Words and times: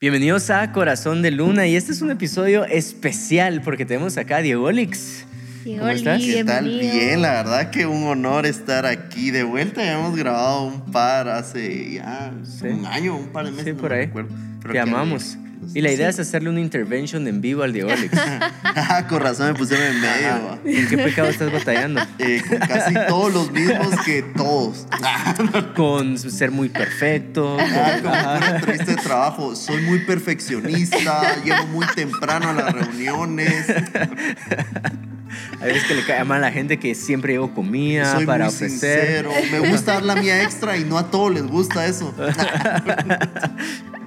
Bienvenidos 0.00 0.48
a 0.48 0.72
Corazón 0.72 1.20
de 1.20 1.30
Luna 1.30 1.66
y 1.66 1.76
este 1.76 1.92
es 1.92 2.00
un 2.00 2.10
episodio 2.10 2.64
especial 2.64 3.60
porque 3.60 3.84
tenemos 3.84 4.16
acá 4.16 4.38
a 4.38 4.40
Diego 4.40 4.64
Olix. 4.64 5.26
Diego 5.62 5.80
¿Cómo 5.80 5.90
estás? 5.92 6.22
¿Qué 6.22 6.42
tal? 6.42 6.64
Bien, 6.70 7.20
la 7.20 7.32
verdad 7.32 7.68
que 7.70 7.84
un 7.84 8.04
honor 8.04 8.46
estar 8.46 8.86
aquí 8.86 9.30
de 9.30 9.42
vuelta. 9.42 9.84
Ya 9.84 9.98
hemos 9.98 10.16
grabado 10.16 10.62
un 10.62 10.90
par 10.90 11.28
hace 11.28 11.92
ya 11.96 12.32
Sí. 12.44 12.68
un 12.68 12.86
año, 12.86 13.14
un 13.14 13.26
par 13.28 13.44
de 13.44 13.50
meses. 13.50 13.66
Sí, 13.66 13.72
no 13.74 13.78
por 13.82 13.90
me 13.90 13.96
ahí. 13.96 14.06
recuerdo. 14.06 14.34
Pero 14.62 14.72
Te 14.72 14.80
amamos. 14.80 15.36
Y 15.74 15.80
la 15.80 15.92
idea 15.92 16.08
es 16.08 16.18
hacerle 16.18 16.50
una 16.50 16.60
intervention 16.60 17.26
en 17.28 17.40
vivo 17.40 17.62
al 17.62 17.72
Diego 17.72 17.90
Olix. 17.90 18.12
Ah, 18.72 19.06
con 19.08 19.20
razón 19.20 19.48
me 19.52 19.54
pusieron 19.54 19.86
en 19.86 20.00
medio. 20.00 20.60
¿En 20.64 20.88
qué 20.88 20.96
pecado 20.96 21.28
estás 21.28 21.52
batallando? 21.52 22.00
Eh, 22.18 22.40
con 22.48 22.58
casi 22.58 22.94
todos 23.08 23.32
los 23.32 23.50
mismos 23.50 23.88
que 24.04 24.22
todos. 24.22 24.86
Con 25.76 26.18
ser 26.18 26.50
muy 26.50 26.68
perfecto. 26.68 27.56
Ah, 27.58 27.98
como 28.02 28.14
una 28.14 28.56
entrevista 28.56 28.92
de 28.92 28.96
trabajo. 28.96 29.56
Soy 29.56 29.82
muy 29.82 30.00
perfeccionista, 30.00 31.42
llego 31.42 31.66
muy 31.68 31.86
temprano 31.94 32.50
a 32.50 32.52
las 32.52 32.72
reuniones. 32.72 33.66
Hay 35.60 35.72
veces 35.72 35.84
que 35.84 35.94
le 35.94 36.04
cae 36.04 36.24
mal 36.24 36.38
a 36.38 36.48
la 36.48 36.52
gente 36.52 36.78
que 36.78 36.94
siempre 36.94 37.34
llevo 37.34 37.54
comida 37.54 38.12
soy 38.16 38.26
para 38.26 38.46
muy 38.46 38.54
ofrecer. 38.54 39.26
sincero. 39.26 39.32
Me 39.50 39.70
gusta 39.70 39.94
dar 39.94 40.02
la 40.02 40.16
mía 40.16 40.42
extra 40.42 40.76
y 40.76 40.84
no 40.84 40.98
a 40.98 41.10
todos 41.10 41.32
les 41.32 41.46
gusta 41.46 41.86
eso. 41.86 42.14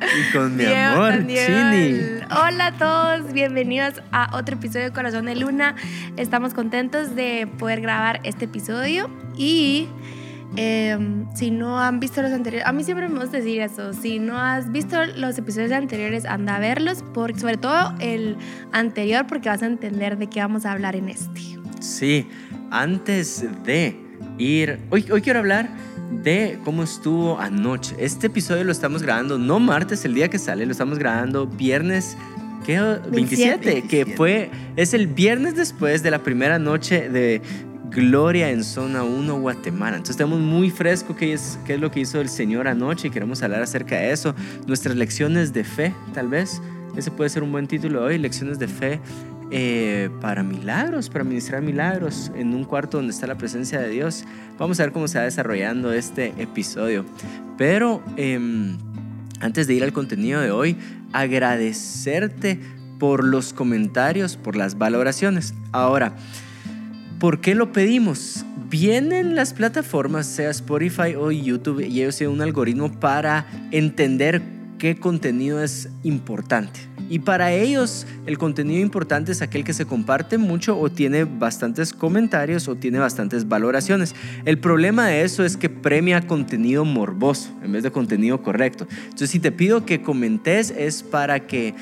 Y 0.03 0.33
con 0.33 0.55
mi 0.57 0.65
Diego 0.65 1.01
amor, 1.01 1.11
Daniel. 1.11 1.45
Chini. 1.45 2.35
Hola 2.45 2.67
a 2.67 2.77
todos, 2.77 3.31
bienvenidos 3.31 4.01
a 4.11 4.35
otro 4.37 4.55
episodio 4.55 4.85
de 4.85 4.91
Corazón 4.91 5.25
de 5.25 5.35
Luna. 5.35 5.75
Estamos 6.17 6.53
contentos 6.53 7.15
de 7.15 7.47
poder 7.57 7.79
grabar 7.79 8.19
este 8.23 8.45
episodio 8.45 9.09
y 9.37 9.87
eh, 10.55 10.97
si 11.33 11.51
no 11.51 11.79
han 11.79 11.99
visto 11.99 12.21
los 12.21 12.31
anteriores, 12.31 12.67
a 12.67 12.71
mí 12.71 12.83
siempre 12.83 13.09
me 13.09 13.19
gusta 13.19 13.37
decir 13.37 13.61
eso, 13.61 13.93
si 13.93 14.19
no 14.19 14.37
has 14.37 14.71
visto 14.71 14.97
los 15.17 15.37
episodios 15.37 15.71
anteriores, 15.71 16.25
anda 16.25 16.55
a 16.55 16.59
verlos, 16.59 17.03
porque, 17.13 17.39
sobre 17.39 17.57
todo 17.57 17.93
el 17.99 18.37
anterior 18.71 19.25
porque 19.27 19.49
vas 19.49 19.63
a 19.63 19.65
entender 19.65 20.17
de 20.17 20.27
qué 20.27 20.39
vamos 20.41 20.65
a 20.65 20.71
hablar 20.71 20.95
en 20.95 21.09
este. 21.09 21.41
Sí, 21.79 22.27
antes 22.71 23.45
de 23.63 23.99
ir, 24.37 24.79
hoy, 24.89 25.05
hoy 25.11 25.21
quiero 25.21 25.39
hablar 25.39 25.69
de 26.21 26.59
cómo 26.63 26.83
estuvo 26.83 27.39
anoche. 27.39 27.95
Este 27.97 28.27
episodio 28.27 28.63
lo 28.63 28.71
estamos 28.71 29.01
grabando 29.01 29.37
no 29.37 29.59
martes, 29.59 30.05
el 30.05 30.13
día 30.13 30.29
que 30.29 30.39
sale, 30.39 30.65
lo 30.65 30.71
estamos 30.71 30.99
grabando 30.99 31.47
viernes. 31.47 32.15
¿Qué? 32.65 32.79
27, 32.79 33.11
27. 33.11 33.87
que 33.89 34.05
fue, 34.05 34.49
es 34.77 34.93
el 34.93 35.07
viernes 35.07 35.55
después 35.55 36.01
de 36.01 36.11
la 36.11 36.19
primera 36.19 36.59
noche 36.59 37.09
de 37.09 37.41
Gloria 37.95 38.49
en 38.49 38.63
Zona 38.63 39.03
1, 39.03 39.39
Guatemala. 39.39 39.97
Entonces 39.97 40.17
tenemos 40.17 40.39
muy 40.39 40.71
fresco 40.71 41.15
qué 41.15 41.33
es, 41.33 41.59
qué 41.65 41.75
es 41.75 41.79
lo 41.79 41.91
que 41.91 41.99
hizo 41.99 42.19
el 42.19 42.29
Señor 42.29 42.67
anoche 42.67 43.07
y 43.07 43.11
queremos 43.11 43.43
hablar 43.43 43.61
acerca 43.61 43.97
de 43.97 44.11
eso. 44.11 44.33
Nuestras 44.65 44.95
lecciones 44.95 45.53
de 45.53 45.63
fe, 45.63 45.93
tal 46.13 46.27
vez. 46.27 46.59
Ese 46.97 47.11
puede 47.11 47.29
ser 47.29 47.43
un 47.43 47.51
buen 47.51 47.67
título 47.67 48.03
hoy, 48.03 48.17
lecciones 48.17 48.57
de 48.57 48.67
fe 48.67 48.99
eh, 49.51 50.09
para 50.21 50.41
milagros, 50.41 51.09
para 51.09 51.23
ministrar 51.23 51.61
milagros 51.61 52.31
en 52.35 52.55
un 52.55 52.63
cuarto 52.63 52.97
donde 52.97 53.13
está 53.13 53.27
la 53.27 53.37
presencia 53.37 53.79
de 53.79 53.89
Dios. 53.89 54.25
Vamos 54.57 54.79
a 54.79 54.83
ver 54.83 54.91
cómo 54.91 55.07
se 55.07 55.19
va 55.19 55.25
desarrollando 55.25 55.93
este 55.93 56.33
episodio. 56.37 57.05
Pero 57.57 58.01
em, 58.17 58.77
antes 59.39 59.67
de 59.67 59.75
ir 59.75 59.83
al 59.83 59.93
contenido 59.93 60.41
de 60.41 60.49
hoy, 60.49 60.77
agradecerte 61.11 62.59
por 62.97 63.23
los 63.23 63.53
comentarios, 63.53 64.35
por 64.37 64.55
las 64.55 64.79
valoraciones. 64.79 65.53
Ahora, 65.71 66.15
¿por 67.23 67.39
qué 67.39 67.55
lo 67.55 67.71
pedimos? 67.71 68.43
Vienen 68.69 69.33
las 69.33 69.53
plataformas, 69.53 70.25
sea 70.25 70.49
Spotify 70.49 71.15
o 71.17 71.31
YouTube, 71.31 71.79
y 71.79 72.01
ellos 72.01 72.17
tienen 72.17 72.35
un 72.35 72.41
algoritmo 72.41 72.91
para 72.99 73.47
entender 73.71 74.41
qué 74.77 74.97
contenido 74.97 75.63
es 75.63 75.87
importante. 76.03 76.81
Y 77.09 77.19
para 77.19 77.53
ellos 77.53 78.05
el 78.25 78.37
contenido 78.37 78.81
importante 78.81 79.31
es 79.31 79.41
aquel 79.41 79.63
que 79.63 79.71
se 79.71 79.85
comparte 79.85 80.37
mucho 80.37 80.77
o 80.77 80.91
tiene 80.91 81.23
bastantes 81.23 81.93
comentarios 81.93 82.67
o 82.67 82.75
tiene 82.75 82.99
bastantes 82.99 83.47
valoraciones. 83.47 84.15
El 84.43 84.57
problema 84.57 85.07
de 85.07 85.23
eso 85.23 85.45
es 85.45 85.55
que 85.55 85.69
premia 85.69 86.27
contenido 86.27 86.83
morboso 86.83 87.57
en 87.63 87.71
vez 87.71 87.83
de 87.83 87.91
contenido 87.91 88.43
correcto. 88.43 88.85
Entonces 89.03 89.29
si 89.29 89.39
te 89.39 89.53
pido 89.53 89.85
que 89.85 90.01
comentes 90.01 90.71
es 90.71 91.03
para 91.03 91.47
que 91.47 91.73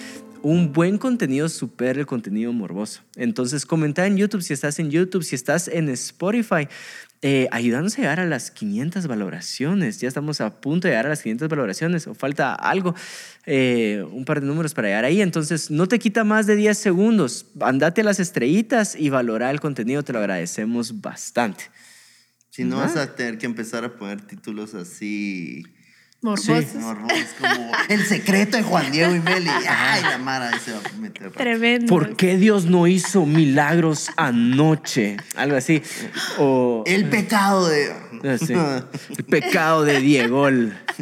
un 0.44 0.74
buen 0.74 0.98
contenido 0.98 1.50
supera 1.50 2.00
el 2.00 2.06
contenido 2.06 2.52
morboso. 2.54 3.02
Entonces, 3.16 3.66
comenta 3.66 4.06
en 4.08 4.18
YouTube 4.18 4.42
si 4.42 4.54
estás 4.54 4.80
en 4.80 4.90
YouTube, 4.92 5.24
si 5.24 5.36
estás 5.36 5.68
en 5.68 5.90
Spotify. 5.90 6.68
Eh, 7.24 7.48
a 7.52 7.60
llegar 7.62 8.20
a 8.20 8.26
las 8.26 8.50
500 8.50 9.06
valoraciones. 9.06 10.00
Ya 10.02 10.08
estamos 10.08 10.42
a 10.42 10.60
punto 10.60 10.88
de 10.88 10.94
llegar 10.94 11.06
a 11.06 11.10
las 11.10 11.22
500 11.22 11.50
valoraciones 11.50 12.08
o 12.08 12.16
falta 12.16 12.56
algo, 12.56 12.96
eh, 13.46 14.04
un 14.12 14.26
par 14.26 14.42
de 14.42 14.48
números 14.48 14.74
para 14.74 14.88
llegar 14.88 15.06
ahí. 15.06 15.22
Entonces, 15.22 15.70
no 15.70 15.88
te 15.88 16.00
quita 16.00 16.24
más 16.24 16.48
de 16.48 16.56
10 16.56 16.76
segundos. 16.78 17.46
Andate 17.60 18.02
a 18.02 18.06
las 18.06 18.20
estrellitas 18.20 18.96
y 18.96 19.10
valora 19.10 19.52
el 19.52 19.60
contenido. 19.60 20.02
Te 20.04 20.14
lo 20.14 20.20
agradecemos 20.20 21.00
bastante. 21.00 21.66
Si 22.50 22.64
no 22.64 22.80
Ah. 22.82 22.86
vas 22.88 22.98
a 22.98 23.16
tener 23.16 23.38
que 23.38 23.46
empezar 23.46 23.84
a 23.86 23.96
poner 23.98 24.22
títulos 24.22 24.74
así. 24.74 25.64
Morbosos. 26.22 26.76
morbosos, 26.76 27.26
como 27.40 27.72
El 27.90 28.06
secreto 28.06 28.58
de 28.58 28.64
Juan 28.64 28.92
Diego 28.92 29.16
y 29.16 29.20
Meli. 29.20 29.50
Ay, 29.68 30.04
la 30.04 30.18
Mara 30.20 30.52
se 30.60 30.72
va 30.72 30.80
a 30.80 30.98
meter. 31.00 31.32
Tremendo. 31.32 31.88
¿Por 31.88 32.16
qué 32.16 32.38
Dios 32.38 32.66
no 32.66 32.86
hizo 32.88 33.26
milagros 33.26 34.10
anoche? 34.18 35.18
Algo 35.36 35.58
así. 35.58 35.82
O, 36.38 36.84
El 36.86 37.10
pecado 37.10 37.68
de. 37.68 37.92
Ah, 38.24 38.38
sí. 38.38 38.54
El 39.18 39.24
pecado 39.26 39.84
de 39.84 40.00
Diego. 40.00 40.48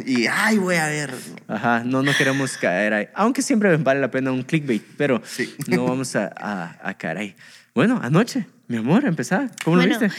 Y 0.06 0.26
ay, 0.26 0.56
voy 0.56 0.76
a 0.76 0.86
ver. 0.86 1.14
Ajá, 1.48 1.82
no, 1.84 2.02
no 2.02 2.12
queremos 2.16 2.56
caer 2.56 2.94
ahí. 2.94 3.08
Aunque 3.14 3.42
siempre 3.42 3.76
vale 3.76 4.00
la 4.00 4.10
pena 4.10 4.32
un 4.32 4.42
clickbait, 4.42 4.82
pero 4.96 5.20
Sí. 5.26 5.54
no 5.66 5.84
vamos 5.84 6.16
a, 6.16 6.32
a- 6.34 6.78
a 6.82 6.94
caer 6.94 7.18
ahí. 7.18 7.36
Bueno, 7.74 8.00
anoche, 8.02 8.46
mi 8.68 8.78
amor, 8.78 9.04
empezaba. 9.04 9.48
¿Cómo 9.64 9.76
Bueno, 9.76 9.92
lo 9.94 10.00
viste? 10.00 10.16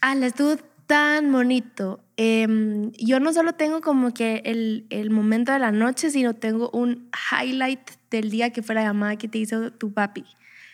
Ala, 0.00 0.26
estuvo 0.28 0.56
tan 0.90 1.30
bonito. 1.30 2.02
Em, 2.16 2.90
yo 2.98 3.20
no 3.20 3.32
solo 3.32 3.52
tengo 3.52 3.80
como 3.80 4.12
que 4.12 4.42
el, 4.44 4.86
el 4.90 5.10
momento 5.10 5.52
de 5.52 5.60
la 5.60 5.70
noche, 5.70 6.10
sino 6.10 6.34
tengo 6.34 6.68
un 6.70 7.08
highlight 7.30 7.92
del 8.10 8.28
día 8.28 8.50
que 8.50 8.60
fue 8.60 8.74
la 8.74 8.82
llamada 8.82 9.14
que 9.14 9.28
te 9.28 9.38
hizo 9.38 9.70
tu 9.70 9.92
papi. 9.92 10.24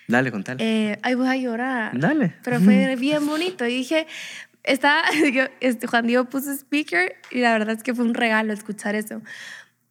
Dale, 0.09 0.33
contale. 0.33 0.65
Eh, 0.65 0.99
ay, 1.03 1.15
voy 1.17 1.29
a 1.29 1.37
llorar. 1.37 2.01
Dale. 2.01 2.33
Pero 2.43 2.61
fue 2.61 2.97
bien 2.99 3.27
bonito. 3.27 3.67
Y 3.67 3.75
dije, 3.75 4.07
está, 4.63 5.03
yo, 5.35 5.43
este, 5.61 5.87
Juan 5.87 6.07
Diego 6.07 6.25
puso 6.25 6.51
speaker 6.51 7.15
y 7.31 7.41
la 7.41 7.53
verdad 7.53 7.77
es 7.77 7.83
que 7.83 7.95
fue 7.95 8.07
un 8.07 8.15
regalo 8.15 8.55
escuchar 8.55 8.95
eso. 8.95 9.21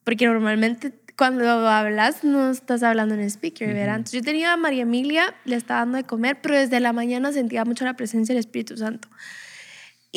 Porque 0.03 0.25
normalmente 0.25 0.91
cuando 1.15 1.47
hablas 1.69 2.23
no 2.23 2.49
estás 2.49 2.81
hablando 2.81 3.13
en 3.13 3.21
speaker, 3.29 3.75
¿verdad? 3.75 3.97
Entonces 3.97 4.21
yo 4.21 4.25
tenía 4.25 4.53
a 4.53 4.57
María 4.57 4.81
Emilia, 4.81 5.35
le 5.45 5.55
estaba 5.55 5.81
dando 5.81 5.97
de 5.97 6.03
comer, 6.03 6.39
pero 6.41 6.57
desde 6.57 6.79
la 6.79 6.93
mañana 6.93 7.31
sentía 7.31 7.63
mucho 7.63 7.85
la 7.85 7.93
presencia 7.93 8.33
del 8.33 8.39
Espíritu 8.39 8.75
Santo. 8.75 9.07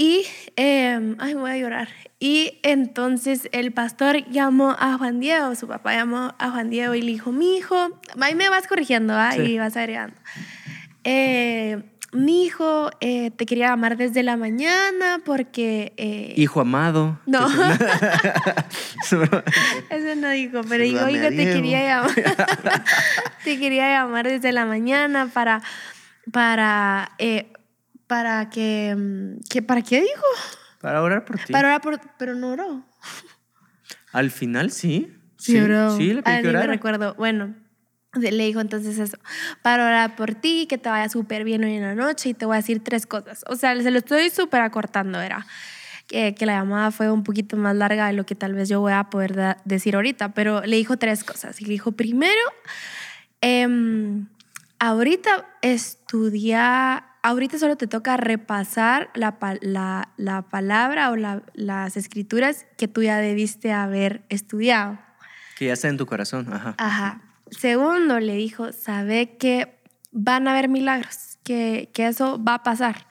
Y, 0.00 0.24
eh, 0.54 1.16
ay, 1.18 1.34
voy 1.34 1.50
a 1.50 1.56
llorar. 1.56 1.88
Y 2.20 2.60
entonces 2.62 3.48
el 3.50 3.72
pastor 3.72 4.24
llamó 4.30 4.76
a 4.78 4.96
Juan 4.96 5.18
Diego, 5.18 5.56
su 5.56 5.66
papá 5.66 5.92
llamó 5.94 6.36
a 6.38 6.50
Juan 6.52 6.70
Diego 6.70 6.94
y 6.94 7.02
le 7.02 7.10
dijo, 7.10 7.32
mi 7.32 7.56
hijo, 7.56 8.00
ahí 8.20 8.36
me 8.36 8.48
vas 8.48 8.68
corrigiendo, 8.68 9.14
¿ah? 9.14 9.32
Sí. 9.34 9.40
y 9.42 9.58
vas 9.58 9.76
agregando. 9.76 10.14
Eh, 11.02 11.82
mi 12.12 12.44
hijo, 12.44 12.90
eh, 13.00 13.32
te 13.32 13.44
quería 13.44 13.70
llamar 13.70 13.96
desde 13.96 14.22
la 14.22 14.36
mañana 14.36 15.20
porque... 15.24 15.92
eh, 15.96 16.32
Hijo 16.36 16.60
amado. 16.60 17.18
no, 17.26 17.48
eso 19.02 20.14
no 20.16 20.30
dijo, 20.30 20.60
pero 20.68 20.84
dijo, 20.84 21.04
oiga, 21.04 21.28
te 21.28 21.36
Diego". 21.36 21.54
quería 21.54 21.80
llamar, 21.86 22.14
te 23.44 23.58
quería 23.58 23.88
llamar 23.90 24.28
desde 24.28 24.52
la 24.52 24.64
mañana 24.64 25.26
para, 25.32 25.60
para, 26.32 27.10
eh, 27.18 27.52
para 28.08 28.50
que, 28.50 28.96
mm, 28.98 29.40
que, 29.48 29.62
¿para 29.62 29.82
qué 29.82 30.00
dijo? 30.00 30.24
Para 30.80 31.00
orar 31.02 31.24
por 31.24 31.38
ti. 31.38 31.52
Para 31.52 31.68
orar 31.68 31.80
por, 31.80 32.00
pero 32.18 32.34
no 32.34 32.52
oró. 32.52 32.84
Al 34.12 34.30
final 34.32 34.72
sí. 34.72 35.14
Sí, 35.36 35.58
oró. 35.58 35.96
Sí, 35.96 36.12
le 36.14 36.20
Ah, 36.24 36.36
que 36.36 36.36
ni 36.38 36.42
me 36.44 36.48
orara. 36.50 36.66
recuerdo. 36.72 37.14
Bueno, 37.14 37.54
le 38.14 38.44
dijo 38.46 38.60
entonces 38.60 38.98
eso, 38.98 39.18
para 39.62 39.84
orar 39.86 40.16
por 40.16 40.34
ti, 40.34 40.66
que 40.68 40.78
te 40.78 40.88
vaya 40.88 41.08
súper 41.08 41.44
bien 41.44 41.62
hoy 41.62 41.74
en 41.76 41.82
la 41.82 41.94
noche 41.94 42.30
y 42.30 42.34
te 42.34 42.46
voy 42.46 42.54
a 42.54 42.56
decir 42.60 42.82
tres 42.82 43.06
cosas. 43.06 43.44
O 43.48 43.54
sea, 43.54 43.80
se 43.80 43.90
lo 43.90 43.98
estoy 43.98 44.30
súper 44.30 44.62
acortando, 44.62 45.20
era 45.20 45.46
que, 46.06 46.34
que 46.34 46.46
la 46.46 46.54
llamada 46.54 46.90
fue 46.90 47.10
un 47.12 47.22
poquito 47.22 47.56
más 47.58 47.76
larga 47.76 48.06
de 48.06 48.14
lo 48.14 48.24
que 48.24 48.34
tal 48.34 48.54
vez 48.54 48.68
yo 48.70 48.80
voy 48.80 48.94
a 48.94 49.04
poder 49.10 49.34
da- 49.36 49.58
decir 49.66 49.94
ahorita, 49.94 50.32
pero 50.32 50.62
le 50.62 50.76
dijo 50.76 50.96
tres 50.96 51.22
cosas. 51.22 51.60
Y 51.60 51.66
le 51.66 51.72
dijo, 51.72 51.92
primero, 51.92 52.40
em, 53.42 54.26
ahorita 54.78 55.46
estudia, 55.60 57.04
ahorita 57.22 57.58
solo 57.58 57.76
te 57.76 57.86
toca 57.86 58.16
repasar 58.16 59.10
la, 59.14 59.38
la, 59.60 60.08
la 60.16 60.42
palabra 60.42 61.10
o 61.10 61.16
la- 61.16 61.42
las 61.54 61.96
escrituras 61.96 62.66
que 62.76 62.88
tú 62.88 63.02
ya 63.02 63.18
debiste 63.18 63.72
haber 63.72 64.22
estudiado. 64.28 64.98
Que 65.56 65.66
ya 65.66 65.72
está 65.72 65.88
en 65.88 65.96
tu 65.96 66.06
corazón. 66.06 66.52
Ajá. 66.52 66.74
Ajá. 66.78 67.22
Segundo, 67.50 68.20
le 68.20 68.34
dijo, 68.36 68.72
sabe 68.72 69.36
que 69.38 69.80
van 70.12 70.46
a 70.48 70.52
haber 70.52 70.68
milagros, 70.68 71.38
que, 71.42 71.90
que 71.92 72.06
eso 72.06 72.42
va 72.42 72.54
a 72.54 72.62
pasar. 72.62 73.06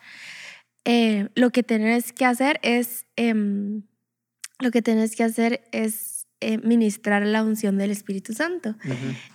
Eh, 0.84 1.28
lo 1.34 1.50
que 1.50 1.62
tenés 1.62 2.12
que 2.12 2.24
hacer 2.24 2.60
es, 2.62 3.06
em, 3.16 3.82
lo 4.60 4.70
que 4.70 4.80
tenés 4.80 5.14
que 5.16 5.24
hacer 5.24 5.62
es 5.72 6.26
eh, 6.40 6.58
ministrar 6.58 7.26
la 7.26 7.42
unción 7.42 7.76
del 7.78 7.90
Espíritu 7.90 8.32
Santo. 8.32 8.74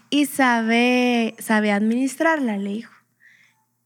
Y 0.10 0.26
sabe, 0.26 1.36
sabe 1.40 1.72
administrarla, 1.72 2.58
le 2.58 2.70
dijo. 2.70 2.94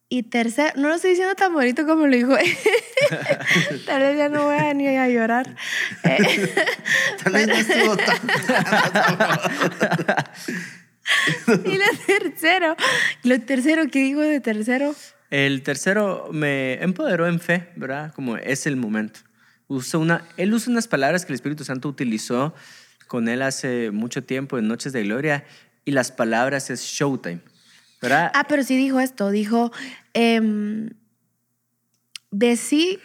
Y 0.09 0.23
tercero, 0.23 0.71
no 0.77 0.87
lo 0.87 0.95
estoy 0.95 1.11
diciendo 1.11 1.35
tan 1.35 1.53
bonito 1.53 1.85
como 1.85 2.07
lo 2.07 2.15
dijo. 2.15 2.33
Tal 3.85 4.01
vez 4.01 4.17
ya 4.17 4.29
no 4.29 4.45
voy 4.45 4.55
a 4.55 4.73
ni 4.73 4.87
a 4.87 5.07
llorar. 5.09 5.53
Eh, 6.03 6.49
Tal 7.23 7.33
vez 7.33 7.47
no 7.47 7.53
estuvo 7.53 7.97
tan... 7.97 8.17
y 11.65 11.77
lo 11.77 11.85
tercero, 12.05 12.77
lo 13.23 13.41
tercero, 13.41 13.83
¿qué 13.91 13.99
digo 13.99 14.21
de 14.21 14.39
tercero? 14.39 14.95
El 15.29 15.61
tercero 15.61 16.29
me 16.31 16.81
empoderó 16.81 17.27
en 17.27 17.41
fe, 17.41 17.67
¿verdad? 17.75 18.13
Como 18.13 18.37
es 18.37 18.65
el 18.65 18.77
momento. 18.77 19.19
Usa 19.67 19.99
una, 19.99 20.25
él 20.37 20.53
usa 20.53 20.71
unas 20.71 20.87
palabras 20.87 21.25
que 21.25 21.33
el 21.33 21.35
Espíritu 21.35 21.65
Santo 21.65 21.89
utilizó 21.89 22.55
con 23.07 23.27
él 23.27 23.41
hace 23.41 23.91
mucho 23.91 24.23
tiempo 24.23 24.57
en 24.57 24.69
Noches 24.69 24.93
de 24.93 25.03
Gloria 25.03 25.43
y 25.83 25.91
las 25.91 26.13
palabras 26.13 26.69
es 26.69 26.83
showtime, 26.83 27.41
¿verdad? 28.01 28.31
Ah, 28.33 28.45
pero 28.47 28.63
sí 28.63 28.77
dijo 28.77 28.99
esto, 28.99 29.31
dijo, 29.31 29.71
eh, 30.13 30.89
decí, 32.31 32.99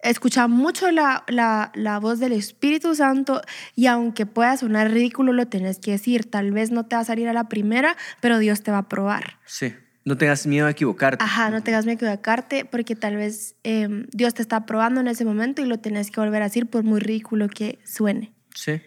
escucha 0.00 0.46
mucho 0.46 0.90
la, 0.90 1.24
la, 1.28 1.72
la 1.74 1.98
voz 1.98 2.18
del 2.18 2.32
Espíritu 2.32 2.94
Santo 2.94 3.42
y 3.74 3.86
aunque 3.86 4.26
pueda 4.26 4.56
sonar 4.56 4.90
ridículo, 4.90 5.32
lo 5.32 5.46
tenés 5.46 5.78
que 5.78 5.92
decir. 5.92 6.30
Tal 6.30 6.52
vez 6.52 6.70
no 6.70 6.86
te 6.86 6.96
va 6.96 7.02
a 7.02 7.04
salir 7.04 7.28
a 7.28 7.32
la 7.32 7.48
primera, 7.48 7.96
pero 8.20 8.38
Dios 8.38 8.62
te 8.62 8.70
va 8.70 8.78
a 8.78 8.88
probar. 8.88 9.38
Sí, 9.44 9.74
no 10.04 10.16
tengas 10.16 10.46
miedo 10.46 10.66
a 10.66 10.70
equivocarte. 10.70 11.22
Ajá, 11.22 11.50
no 11.50 11.62
tengas 11.62 11.84
miedo 11.84 11.94
a 11.94 12.12
equivocarte 12.12 12.64
porque 12.64 12.94
tal 12.94 13.16
vez 13.16 13.56
eh, 13.64 14.06
Dios 14.12 14.34
te 14.34 14.42
está 14.42 14.66
probando 14.66 15.00
en 15.00 15.08
ese 15.08 15.24
momento 15.24 15.62
y 15.62 15.66
lo 15.66 15.78
tenés 15.78 16.10
que 16.10 16.20
volver 16.20 16.42
a 16.42 16.46
decir 16.46 16.66
por 16.66 16.84
muy 16.84 17.00
ridículo 17.00 17.48
que 17.48 17.80
suene. 17.84 18.32
Sí, 18.54 18.80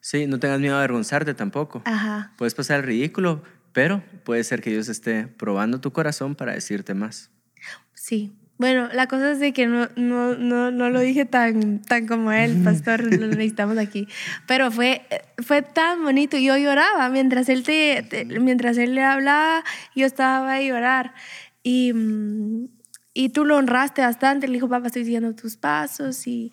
sí, 0.00 0.26
no 0.26 0.38
tengas 0.38 0.60
miedo 0.60 0.74
a 0.74 0.78
avergonzarte 0.78 1.34
tampoco. 1.34 1.82
Ajá. 1.84 2.32
Puedes 2.36 2.54
pasar 2.54 2.80
el 2.80 2.86
ridículo, 2.86 3.42
pero 3.76 4.02
puede 4.24 4.42
ser 4.42 4.62
que 4.62 4.70
Dios 4.70 4.88
esté 4.88 5.26
probando 5.26 5.82
tu 5.82 5.92
corazón 5.92 6.34
para 6.34 6.54
decirte 6.54 6.94
más. 6.94 7.30
Sí. 7.92 8.32
Bueno, 8.56 8.88
la 8.94 9.06
cosa 9.06 9.32
es 9.32 9.38
de 9.38 9.52
que 9.52 9.66
no, 9.66 9.90
no, 9.96 10.34
no, 10.34 10.70
no 10.70 10.88
lo 10.88 11.00
dije 11.00 11.26
tan, 11.26 11.82
tan 11.82 12.06
como 12.06 12.32
él, 12.32 12.56
pastor, 12.64 13.04
lo 13.04 13.26
necesitamos 13.26 13.76
aquí. 13.76 14.08
Pero 14.46 14.70
fue, 14.70 15.02
fue 15.44 15.60
tan 15.60 16.02
bonito. 16.02 16.38
Yo 16.38 16.56
lloraba 16.56 17.10
mientras 17.10 17.50
él, 17.50 17.64
te, 17.64 18.02
te- 18.08 18.24
mientras 18.24 18.78
él 18.78 18.94
le 18.94 19.02
hablaba, 19.02 19.62
yo 19.94 20.06
estaba 20.06 20.54
a 20.54 20.62
llorar. 20.62 21.12
Y, 21.62 21.92
y 23.12 23.28
tú 23.28 23.44
lo 23.44 23.58
honraste 23.58 24.00
bastante. 24.00 24.48
Le 24.48 24.54
dijo, 24.54 24.70
papá, 24.70 24.86
estoy 24.86 25.04
siguiendo 25.04 25.34
tus 25.34 25.58
pasos 25.58 26.26
y, 26.26 26.50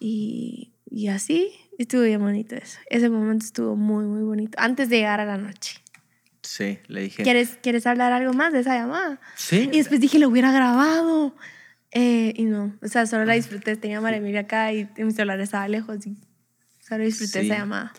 y, 0.00 0.72
y 0.90 1.08
así. 1.08 1.50
Estuvo 1.76 2.00
bien 2.00 2.20
bonito 2.22 2.54
eso. 2.56 2.78
Ese 2.88 3.10
momento 3.10 3.44
estuvo 3.44 3.76
muy, 3.76 4.06
muy 4.06 4.22
bonito. 4.22 4.56
Antes 4.58 4.88
de 4.88 4.96
llegar 5.00 5.20
a 5.20 5.26
la 5.26 5.36
noche. 5.36 5.81
Sí, 6.42 6.78
le 6.88 7.02
dije. 7.02 7.22
¿Quieres, 7.22 7.58
¿Quieres 7.62 7.86
hablar 7.86 8.12
algo 8.12 8.32
más 8.32 8.52
de 8.52 8.60
esa 8.60 8.74
llamada? 8.74 9.20
Sí. 9.36 9.68
Y 9.72 9.78
después 9.78 10.00
dije, 10.00 10.18
lo 10.18 10.28
hubiera 10.28 10.50
grabado. 10.52 11.34
Eh, 11.92 12.32
y 12.36 12.44
no, 12.44 12.74
o 12.82 12.88
sea, 12.88 13.06
solo 13.06 13.24
la 13.24 13.34
disfruté. 13.34 13.76
Tenía 13.76 13.98
a 13.98 14.00
María 14.00 14.18
Emilia 14.18 14.40
acá 14.40 14.72
y 14.72 14.88
mi 14.98 15.12
celular 15.12 15.40
estaba 15.40 15.68
lejos 15.68 16.06
y 16.06 16.16
solo 16.80 17.04
disfruté 17.04 17.40
Sí. 17.40 17.46
esa 17.46 17.58
llamada. 17.58 17.92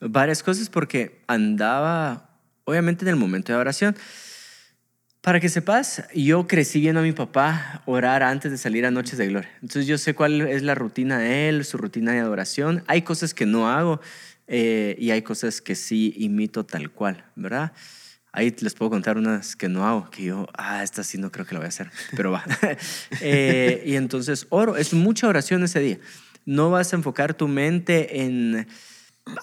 varias 0.00 0.42
cosas 0.42 0.68
porque 0.70 1.20
andaba, 1.26 2.30
obviamente, 2.64 3.04
en 3.04 3.08
el 3.08 3.16
momento 3.16 3.52
de 3.52 3.58
oración. 3.58 3.96
Para 5.20 5.40
que 5.40 5.48
sepas, 5.48 6.04
yo 6.14 6.46
crecí 6.46 6.80
viendo 6.80 7.00
a 7.00 7.02
mi 7.02 7.12
papá 7.12 7.82
orar 7.86 8.22
antes 8.22 8.50
de 8.52 8.58
salir 8.58 8.84
a 8.84 8.90
Noches 8.90 9.16
de 9.16 9.26
Gloria. 9.28 9.50
Entonces 9.62 9.86
yo 9.86 9.96
sé 9.96 10.14
cuál 10.14 10.42
es 10.42 10.62
la 10.62 10.74
rutina 10.74 11.18
de 11.18 11.48
él, 11.48 11.64
su 11.64 11.78
rutina 11.78 12.12
de 12.12 12.18
adoración. 12.20 12.84
Hay 12.88 13.02
cosas 13.02 13.32
que 13.32 13.46
no 13.46 13.70
hago 13.70 14.02
eh, 14.46 14.96
y 14.98 15.10
hay 15.10 15.22
cosas 15.22 15.60
que 15.60 15.74
sí 15.74 16.14
imito 16.16 16.64
tal 16.64 16.90
cual, 16.90 17.24
¿verdad? 17.36 17.72
Ahí 18.32 18.54
les 18.60 18.74
puedo 18.74 18.90
contar 18.90 19.16
unas 19.16 19.54
que 19.54 19.68
no 19.68 19.86
hago, 19.86 20.10
que 20.10 20.24
yo, 20.24 20.46
ah, 20.54 20.82
esta 20.82 21.04
sí 21.04 21.18
no 21.18 21.30
creo 21.30 21.46
que 21.46 21.54
la 21.54 21.60
voy 21.60 21.66
a 21.66 21.68
hacer, 21.68 21.90
pero 22.16 22.32
va. 22.32 22.44
Eh, 23.20 23.82
y 23.86 23.94
entonces 23.94 24.46
oro, 24.50 24.76
es 24.76 24.92
mucha 24.92 25.28
oración 25.28 25.62
ese 25.62 25.80
día. 25.80 25.98
No 26.44 26.70
vas 26.70 26.92
a 26.92 26.96
enfocar 26.96 27.34
tu 27.34 27.48
mente 27.48 28.22
en 28.22 28.66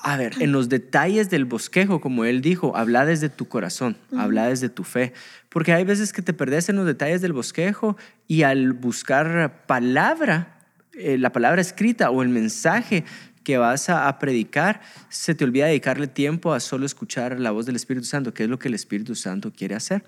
a 0.04 0.16
ver, 0.16 0.34
en 0.40 0.52
los 0.52 0.70
detalles 0.70 1.30
del 1.30 1.46
bosquejo, 1.46 2.02
como 2.02 2.26
él 2.26 2.42
dijo, 2.42 2.78
habla 2.78 3.06
desde 3.06 3.30
tu 3.30 3.48
corazón, 3.48 3.98
habla 4.16 4.48
desde 4.48 4.70
tu 4.70 4.84
fe, 4.84 5.14
porque 5.50 5.74
hay 5.74 5.84
veces 5.84 6.14
que 6.14 6.22
te 6.22 6.34
perdés 6.34 6.70
en 6.70 6.76
los 6.76 6.86
detalles 6.86 7.22
del 7.22 7.34
bosquejo 7.34 7.98
y 8.28 8.44
al 8.44 8.74
buscar 8.74 9.66
palabra, 9.66 10.60
eh, 10.94 11.18
la 11.18 11.32
palabra 11.32 11.62
escrita 11.62 12.12
o 12.12 12.22
el 12.22 12.30
mensaje 12.30 13.06
que 13.44 13.58
vas 13.58 13.90
a, 13.90 14.18
predicar, 14.20 14.82
se 15.10 15.36
te 15.36 15.44
olvida 15.44 15.66
dedicarle 15.66 16.08
tiempo 16.08 16.54
a 16.54 16.60
solo 16.60 16.86
escuchar 16.86 17.40
la 17.40 17.52
voz 17.52 17.66
del 17.66 17.76
Espíritu 17.76 18.06
Santo, 18.06 18.34
que 18.34 18.44
es 18.44 18.50
lo 18.50 18.60
que 18.60 18.68
el 18.68 18.74
Espíritu 18.74 19.16
Santo 19.16 19.52
quiere 19.52 19.76
hacer. 19.76 20.04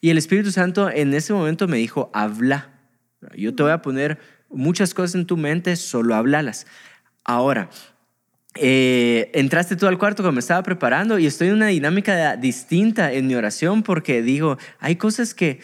Y 0.00 0.10
el 0.10 0.18
Espíritu 0.18 0.50
Santo 0.50 0.90
en 0.90 1.14
ese 1.14 1.32
momento 1.32 1.68
me 1.68 1.78
dijo, 1.78 2.10
habla. 2.12 2.70
Yo 3.36 3.54
te 3.54 3.62
voy 3.62 3.72
a 3.72 3.82
poner 3.82 4.18
muchas 4.50 4.94
cosas 4.94 5.14
en 5.14 5.26
tu 5.26 5.36
mente, 5.36 5.74
solo 5.76 6.14
hablalas. 6.14 6.66
Ahora, 7.24 7.70
eh, 8.54 9.30
entraste 9.34 9.76
tú 9.76 9.86
al 9.86 9.98
cuarto 9.98 10.22
cuando 10.22 10.36
me 10.36 10.40
estaba 10.40 10.62
preparando 10.62 11.18
y 11.18 11.26
estoy 11.26 11.48
en 11.48 11.54
una 11.54 11.66
dinámica 11.66 12.36
distinta 12.36 13.12
en 13.12 13.26
mi 13.26 13.34
oración 13.34 13.82
porque 13.82 14.22
digo, 14.22 14.58
hay 14.78 14.96
cosas 14.96 15.34
que, 15.34 15.60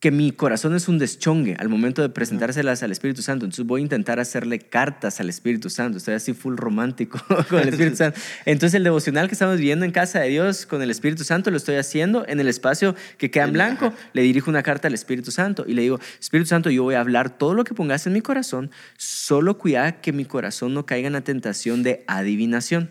que 0.00 0.10
mi 0.10 0.30
corazón 0.30 0.74
es 0.74 0.88
un 0.88 0.98
deschongue 0.98 1.56
al 1.58 1.68
momento 1.68 2.02
de 2.02 2.10
presentárselas 2.10 2.82
al 2.82 2.92
Espíritu 2.92 3.22
Santo. 3.22 3.46
Entonces 3.46 3.64
voy 3.64 3.80
a 3.80 3.82
intentar 3.82 4.20
hacerle 4.20 4.58
cartas 4.58 5.20
al 5.20 5.30
Espíritu 5.30 5.70
Santo. 5.70 5.98
Estoy 5.98 6.14
así 6.14 6.34
full 6.34 6.56
romántico 6.56 7.18
con 7.48 7.60
el 7.60 7.68
Espíritu 7.68 7.96
Santo. 7.96 8.20
Entonces 8.44 8.74
el 8.74 8.84
devocional 8.84 9.28
que 9.28 9.34
estamos 9.34 9.56
viviendo 9.56 9.84
en 9.84 9.92
casa 9.92 10.20
de 10.20 10.28
Dios 10.28 10.66
con 10.66 10.82
el 10.82 10.90
Espíritu 10.90 11.24
Santo 11.24 11.50
lo 11.50 11.56
estoy 11.56 11.76
haciendo 11.76 12.26
en 12.28 12.40
el 12.40 12.48
espacio 12.48 12.94
que 13.16 13.30
queda 13.30 13.44
en 13.44 13.54
blanco. 13.54 13.92
Le 14.12 14.22
dirijo 14.22 14.50
una 14.50 14.62
carta 14.62 14.88
al 14.88 14.94
Espíritu 14.94 15.30
Santo 15.30 15.64
y 15.66 15.72
le 15.72 15.82
digo, 15.82 15.98
Espíritu 16.20 16.48
Santo, 16.48 16.68
yo 16.68 16.82
voy 16.82 16.94
a 16.94 17.00
hablar 17.00 17.38
todo 17.38 17.54
lo 17.54 17.64
que 17.64 17.74
pongas 17.74 18.06
en 18.06 18.12
mi 18.12 18.20
corazón. 18.20 18.70
Solo 18.98 19.56
cuida 19.56 20.00
que 20.02 20.12
mi 20.12 20.26
corazón 20.26 20.74
no 20.74 20.84
caiga 20.84 21.06
en 21.06 21.14
la 21.14 21.22
tentación 21.22 21.82
de 21.82 22.04
adivinación 22.06 22.90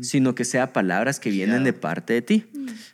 sino 0.00 0.34
que 0.34 0.44
sea 0.44 0.72
palabras 0.72 1.18
que 1.18 1.30
vienen 1.30 1.64
de 1.64 1.72
parte 1.72 2.12
de 2.12 2.22
ti. 2.22 2.46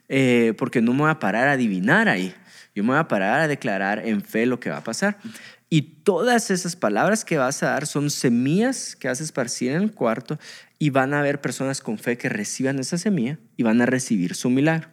Eh, 0.09 0.55
porque 0.57 0.81
no 0.81 0.93
me 0.93 1.01
voy 1.01 1.11
a 1.11 1.19
parar 1.19 1.49
a 1.49 1.53
adivinar 1.53 2.09
ahí. 2.09 2.33
Yo 2.79 2.85
me 2.85 2.91
voy 2.91 2.99
a 3.01 3.09
parar 3.09 3.41
a 3.41 3.49
declarar 3.49 4.07
en 4.07 4.23
fe 4.23 4.47
lo 4.47 4.61
que 4.61 4.71
va 4.71 4.77
a 4.77 4.85
pasar. 4.85 5.19
Y 5.69 5.83
todas 5.83 6.53
esas 6.53 6.77
palabras 6.77 7.25
que 7.25 7.39
vas 7.39 7.61
a 7.65 7.71
dar 7.71 7.89
son 7.89 8.09
semillas 8.09 8.95
que 8.95 9.09
vas 9.09 9.21
a 9.21 9.25
esparcir 9.25 9.73
en 9.73 9.83
el 9.83 9.93
cuarto 9.93 10.39
y 10.79 10.91
van 10.91 11.13
a 11.13 11.19
haber 11.19 11.41
personas 11.41 11.81
con 11.81 11.99
fe 11.99 12.17
que 12.17 12.29
reciban 12.29 12.79
esa 12.79 12.97
semilla 12.97 13.41
y 13.57 13.65
van 13.65 13.83
a 13.83 13.87
recibir 13.87 14.37
su 14.37 14.49
milagro. 14.49 14.89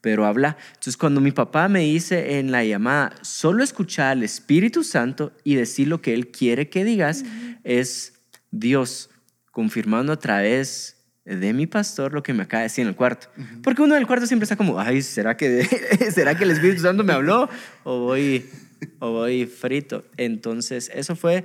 Pero 0.00 0.26
habla. 0.26 0.56
Entonces, 0.70 0.96
cuando 0.96 1.20
mi 1.20 1.30
papá 1.30 1.68
me 1.68 1.82
dice 1.82 2.40
en 2.40 2.50
la 2.50 2.64
llamada, 2.64 3.12
solo 3.22 3.62
escuchar 3.62 4.08
al 4.08 4.24
Espíritu 4.24 4.82
Santo 4.82 5.32
y 5.44 5.54
decir 5.54 5.86
lo 5.86 6.02
que 6.02 6.14
Él 6.14 6.32
quiere 6.32 6.68
que 6.68 6.82
digas, 6.82 7.22
es 7.62 8.14
Dios 8.50 9.10
confirmando 9.52 10.12
a 10.12 10.18
través 10.18 10.97
de 11.36 11.52
mi 11.52 11.66
pastor 11.66 12.12
lo 12.12 12.22
que 12.22 12.32
me 12.32 12.42
acaba 12.44 12.60
de 12.60 12.64
decir 12.64 12.82
en 12.82 12.88
el 12.88 12.96
cuarto. 12.96 13.28
Porque 13.62 13.82
uno 13.82 13.94
del 13.94 14.06
cuarto 14.06 14.26
siempre 14.26 14.44
está 14.44 14.56
como, 14.56 14.80
ay, 14.80 15.02
¿será 15.02 15.36
que, 15.36 15.64
¿será 16.14 16.36
que 16.36 16.44
el 16.44 16.50
Espíritu 16.50 16.82
Santo 16.82 17.04
me 17.04 17.12
habló? 17.12 17.48
O 17.84 18.00
voy, 18.00 18.48
o 18.98 19.12
voy 19.12 19.46
frito. 19.46 20.04
Entonces, 20.16 20.90
eso 20.94 21.16
fue 21.16 21.44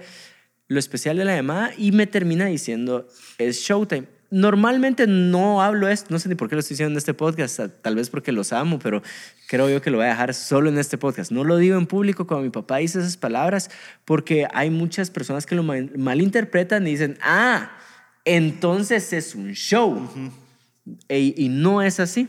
lo 0.68 0.80
especial 0.80 1.18
de 1.18 1.25
la 1.25 1.36
llamada 1.36 1.72
y 1.78 1.92
me 1.92 2.08
termina 2.08 2.46
diciendo, 2.46 3.08
es 3.38 3.60
showtime. 3.60 4.08
Normalmente 4.32 5.06
no 5.06 5.62
hablo 5.62 5.88
esto, 5.88 6.08
no 6.10 6.18
sé 6.18 6.28
ni 6.28 6.34
por 6.34 6.50
qué 6.50 6.56
lo 6.56 6.62
estoy 6.62 6.74
diciendo 6.74 6.94
en 6.94 6.98
este 6.98 7.13
podcast, 7.13 7.60
tal 7.84 7.96
vez 7.96 8.10
porque 8.10 8.32
los 8.32 8.52
amo, 8.52 8.80
pero 8.80 9.04
creo 9.48 9.70
yo 9.70 9.80
que 9.80 9.92
lo 9.92 9.98
voy 9.98 10.08
a 10.08 10.10
dejar 10.10 10.34
solo 10.34 10.70
en 10.70 10.80
este 10.80 10.98
podcast. 10.98 11.32
No 11.32 11.44
lo 11.44 11.58
digo 11.58 11.78
en 11.78 11.86
público 11.86 12.25
cuando 12.25 12.44
mi 12.46 12.50
papá 12.50 12.78
dice 12.78 12.98
esas 12.98 13.16
palabras, 13.16 13.70
porque 14.06 14.48
hay 14.52 14.72
muchas 14.72 15.12
personas 15.12 15.46
que 15.46 15.54
lo 15.54 15.62
mal- 15.62 15.92
malinterpretan 15.96 16.88
y 16.88 16.92
dicen, 16.92 17.20
ah, 17.22 17.78
entonces 18.25 19.12
es 19.13 19.36
un 19.36 19.51
show. 19.53 20.10
E- 21.10 21.34
y 21.38 21.50
no 21.50 21.82
es 21.82 22.00
así. 22.00 22.27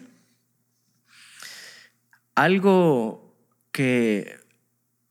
Algo 2.35 3.35
que 3.73 4.39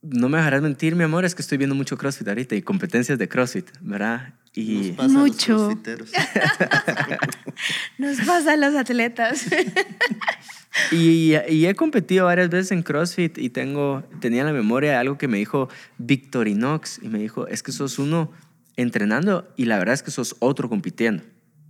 no 0.02 0.28
me 0.28 0.38
dejarás 0.38 0.62
mentir, 0.62 0.96
mi 0.96 1.04
amor, 1.04 1.24
es 1.26 1.36
que 1.36 1.42
estoy 1.42 1.58
viendo 1.58 1.76
mucho 1.76 1.98
CrossFit 1.98 2.28
ahorita 2.28 2.56
y 2.56 2.62
competencias 2.62 3.18
de 3.18 3.30
CrossFit, 3.30 3.70
¿verdad? 3.80 4.34
Nos 4.56 4.58
Y 4.58 4.92
pasa 4.92 5.04
a 5.04 5.08
los 5.08 5.14
Mucho. 5.30 5.56
crossfiteros. 5.58 6.12
Nos 7.98 8.18
pasa 8.22 8.54
a 8.54 8.58
los 8.58 8.76
atletas. 8.76 9.46
Y, 10.92 11.34
y 11.50 11.68
he 11.68 11.76
competido 11.76 12.26
varias 12.26 12.50
veces 12.50 12.72
en 12.72 12.82
CrossFit 12.82 13.38
y 13.38 13.52
tengo, 13.52 14.04
tenía 14.20 14.40
en 14.42 14.48
la 14.48 14.54
memoria 14.54 15.00
algo 15.00 15.20
que 15.20 15.28
me 15.28 15.38
dijo 15.38 15.70
Victorinox 16.00 17.00
y 17.04 17.10
me 17.10 17.20
dijo, 17.20 17.46
es 17.48 17.62
que 17.62 17.72
sos 17.72 18.00
uno 18.00 18.32
entrenando 18.76 19.52
y 19.56 19.66
la 19.66 19.78
verdad 19.78 19.94
es 19.94 20.04
que 20.04 20.12
sos 20.12 20.36
otro 20.40 20.70
compitiendo, 20.70 21.24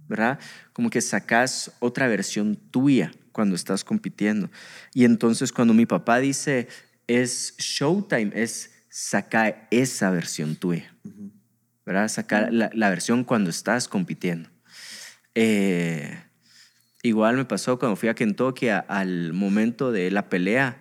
¿verdad? 0.08 0.40
Como 0.74 0.90
que 0.90 1.02
sacas 1.02 1.72
otra 1.80 2.08
versión 2.08 2.56
tuya 2.56 3.12
cuando 3.32 3.56
estás 3.56 3.84
compitiendo. 3.84 4.50
Y 4.94 5.06
entonces 5.06 5.52
cuando 5.52 5.74
mi 5.74 5.86
papá 5.86 6.20
dice, 6.20 6.68
es 7.08 7.56
showtime, 7.58 8.32
es 8.36 8.72
sacar 8.90 9.68
esa 9.72 10.12
versión 10.12 10.56
tuya, 10.56 10.94
¿verdad? 11.86 12.08
Sacar 12.08 12.54
la, 12.54 12.70
la 12.74 12.90
versión 12.90 13.24
cuando 13.24 13.50
estás 13.50 13.88
compitiendo. 13.88 14.50
Eh, 15.36 16.16
igual 17.02 17.36
me 17.38 17.46
pasó 17.46 17.80
cuando 17.80 17.96
fui 17.96 18.10
a 18.10 18.14
Kentucky 18.14 18.70
a- 18.70 18.80
al 18.80 19.34
momento 19.34 19.92
de 19.92 20.12
la 20.12 20.30
pelea 20.30 20.80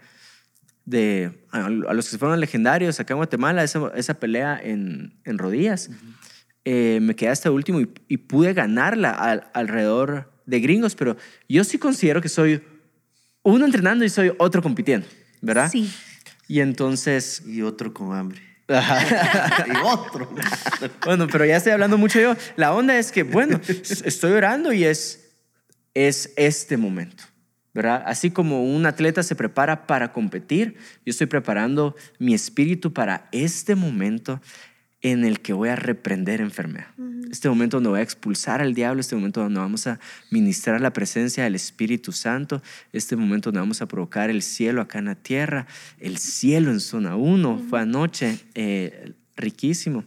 de 0.85 1.47
a, 1.52 1.67
a 1.67 1.71
los 1.95 2.11
que 2.11 2.19
fueron 2.19 2.38
legendarios 2.41 2.99
acá 3.00 3.14
en 3.14 3.19
Guatemala, 3.19 3.62
esa, 3.64 3.91
esa 3.95 4.14
pelea 4.14 4.61
en, 4.62 5.14
en 5.25 5.38
rodillas. 5.38 5.91
Eh, 6.64 6.99
me 7.02 7.16
quedé 7.16 7.31
hasta 7.31 7.50
último 7.50 7.81
y, 7.81 7.88
y 8.09 8.16
pude 8.19 8.52
ganarla 8.54 9.11
al- 9.11 9.50
alrededor 9.52 10.33
de 10.47 10.61
gringos, 10.61 10.95
pero 10.95 11.16
yo 11.49 11.64
sí 11.64 11.78
considero 11.78 12.21
que 12.21 12.28
soy 12.28 12.62
uno 13.42 13.64
entrenando 13.64 14.04
y 14.04 14.09
soy 14.09 14.33
otro 14.38 14.62
compitiendo, 14.62 15.07
¿verdad? 15.40 15.71
Sí. 15.71 15.92
Y 16.47 16.61
entonces... 16.61 17.42
Y 17.47 17.62
otro 17.62 17.92
con 17.92 18.14
hambre. 18.16 18.40
y 18.69 19.76
otro. 19.85 20.33
Bueno, 21.04 21.26
pero 21.26 21.45
ya 21.45 21.57
estoy 21.57 21.73
hablando 21.73 21.99
mucho 21.99 22.21
yo. 22.21 22.37
La 22.57 22.73
onda 22.73 22.97
es 22.99 23.11
que, 23.12 23.23
bueno, 23.23 23.61
estoy 24.04 24.33
orando 24.33 24.73
y 24.73 24.85
es, 24.85 25.35
es 25.95 26.33
este 26.37 26.76
momento, 26.76 27.25
¿verdad? 27.75 28.02
Así 28.07 28.31
como 28.31 28.64
un 28.64 28.87
atleta 28.87 29.23
se 29.23 29.35
prepara 29.35 29.87
para 29.87 30.12
competir, 30.12 30.76
yo 31.04 31.11
estoy 31.11 31.26
preparando 31.26 31.97
mi 32.19 32.35
espíritu 32.35 32.92
para 32.92 33.28
este 33.33 33.75
momento 33.75 34.40
en 35.03 35.25
el 35.25 35.41
que 35.41 35.53
voy 35.53 35.69
a 35.69 35.77
reprender 35.77 36.41
enfermedad. 36.41 36.87
Este 37.31 37.49
momento 37.49 37.79
donde 37.79 37.91
voy 37.91 38.01
a 38.01 38.03
expulsar 38.03 38.63
al 38.63 38.73
diablo, 38.73 39.01
este 39.01 39.17
momento 39.17 39.41
donde 39.41 39.59
vamos 39.59 39.87
a 39.87 39.99
ministrar 40.31 40.81
la 40.81 40.93
presencia 40.93 41.45
del 41.45 41.57
Espíritu 41.57 42.13
Santo, 42.13 42.63
este 42.93 43.17
momento 43.17 43.51
donde 43.51 43.61
vamos 43.61 43.83
a 43.83 43.87
provocar 43.87 44.31
el 44.31 44.43
cielo 44.43 44.81
acá 44.81 45.01
en 45.01 45.07
la 45.07 45.17
tierra, 45.17 45.67
el 45.99 46.19
cielo 46.19 46.71
en 46.71 46.81
zona 46.81 47.17
1, 47.17 47.67
fue 47.69 47.81
anoche, 47.81 48.39
eh, 48.55 49.15
riquísimo. 49.37 50.05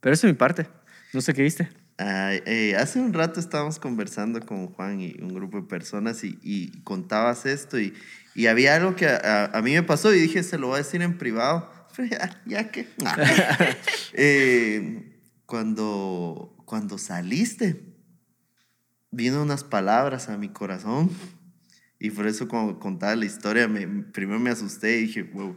Pero 0.00 0.14
eso 0.14 0.26
es 0.26 0.32
mi 0.32 0.38
parte. 0.38 0.66
No 1.12 1.20
sé 1.20 1.34
qué 1.34 1.42
viste. 1.42 1.68
Eh, 1.98 2.74
hace 2.78 3.00
un 3.00 3.12
rato 3.12 3.40
estábamos 3.40 3.78
conversando 3.78 4.40
con 4.40 4.66
Juan 4.68 5.00
y 5.00 5.16
un 5.20 5.34
grupo 5.34 5.58
de 5.58 5.66
personas 5.66 6.24
y, 6.24 6.38
y 6.42 6.68
contabas 6.82 7.46
esto 7.46 7.78
y, 7.80 7.94
y 8.34 8.46
había 8.46 8.76
algo 8.76 8.96
que 8.96 9.06
a, 9.06 9.46
a 9.46 9.62
mí 9.62 9.72
me 9.72 9.82
pasó 9.82 10.14
y 10.14 10.20
dije, 10.20 10.42
se 10.42 10.58
lo 10.58 10.68
voy 10.68 10.76
a 10.76 10.78
decir 10.78 11.02
en 11.02 11.18
privado. 11.18 11.75
Ya, 11.98 12.42
ya 12.46 12.70
que... 12.70 12.86
Eh, 14.18 15.20
cuando, 15.44 16.56
cuando 16.64 16.96
saliste, 16.96 17.82
vino 19.10 19.42
unas 19.42 19.62
palabras 19.62 20.28
a 20.28 20.38
mi 20.38 20.48
corazón 20.48 21.10
y 21.98 22.10
por 22.10 22.26
eso 22.26 22.48
cuando 22.48 22.78
contaba 22.78 23.14
la 23.16 23.24
historia, 23.24 23.68
me, 23.68 23.86
primero 23.86 24.38
me 24.38 24.50
asusté 24.50 24.98
y 24.98 25.06
dije, 25.06 25.22
wow, 25.22 25.56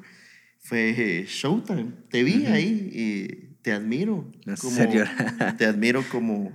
fue 0.60 1.25
Showtime. 1.27 1.93
Te 2.10 2.24
vi 2.24 2.46
ahí 2.46 2.89
y 2.93 3.55
te 3.62 3.72
admiro. 3.72 4.31
Hace 4.46 4.88
llorar. 4.88 5.55
te 5.58 5.65
admiro 5.65 6.03
como, 6.10 6.51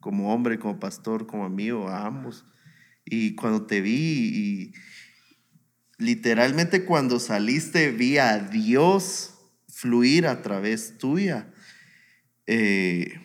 como 0.00 0.34
hombre, 0.34 0.58
como 0.58 0.78
pastor, 0.78 1.26
como 1.26 1.44
amigo, 1.44 1.88
a 1.88 2.06
ambos. 2.06 2.44
Y 3.04 3.34
cuando 3.34 3.66
te 3.66 3.80
vi 3.80 3.92
y 3.92 4.74
literalmente 6.02 6.84
cuando 6.84 7.20
saliste 7.20 7.90
vi 7.92 8.18
a 8.18 8.38
Dios 8.38 9.34
fluir 9.68 10.26
a 10.26 10.42
través 10.42 10.98
tuya. 10.98 11.48
Eh, 12.46 13.20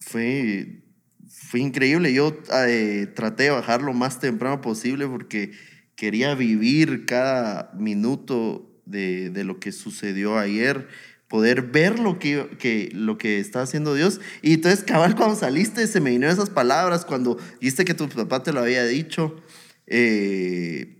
fue, 0.00 0.84
fue 1.28 1.60
increíble. 1.60 2.12
Yo 2.14 2.38
eh, 2.66 3.08
traté 3.14 3.44
de 3.44 3.50
bajar 3.50 3.82
lo 3.82 3.92
más 3.92 4.20
temprano 4.20 4.60
posible 4.60 5.06
porque 5.06 5.52
quería 5.96 6.34
vivir 6.34 7.04
cada 7.04 7.72
minuto 7.74 8.70
de, 8.86 9.30
de 9.30 9.44
lo 9.44 9.60
que 9.60 9.72
sucedió 9.72 10.38
ayer, 10.38 10.88
poder 11.28 11.62
ver 11.62 11.98
lo 11.98 12.18
que, 12.18 12.48
que, 12.58 12.90
lo 12.92 13.18
que 13.18 13.40
está 13.40 13.62
haciendo 13.62 13.94
Dios. 13.94 14.20
Y 14.42 14.54
entonces, 14.54 14.84
cabal, 14.84 15.16
cuando 15.16 15.36
saliste, 15.36 15.86
se 15.86 16.00
me 16.00 16.10
vinieron 16.10 16.34
esas 16.34 16.50
palabras, 16.50 17.04
cuando 17.04 17.38
viste 17.60 17.84
que 17.84 17.94
tu 17.94 18.08
papá 18.08 18.42
te 18.42 18.52
lo 18.52 18.60
había 18.60 18.84
dicho. 18.84 19.41
Eh, 19.86 20.98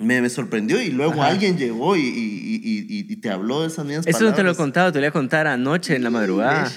me, 0.00 0.20
me 0.22 0.28
sorprendió 0.30 0.80
y 0.80 0.90
luego 0.90 1.22
Ajá. 1.22 1.32
alguien 1.32 1.56
llegó 1.58 1.96
y, 1.96 2.00
y, 2.00 2.04
y, 2.04 2.86
y- 2.88 3.12
y 3.12 3.16
te 3.16 3.30
habló 3.30 3.62
de 3.62 3.66
esas 3.68 3.84
mismas 3.84 4.06
Eso 4.06 4.24
no 4.24 4.34
te 4.34 4.42
lo 4.42 4.52
he 4.52 4.54
contado, 4.54 4.92
te 4.92 4.98
lo 4.98 5.02
voy 5.02 5.08
a 5.08 5.12
contar 5.12 5.46
anoche 5.46 5.96
en 5.96 6.04
la 6.04 6.10
madrugada. 6.10 6.70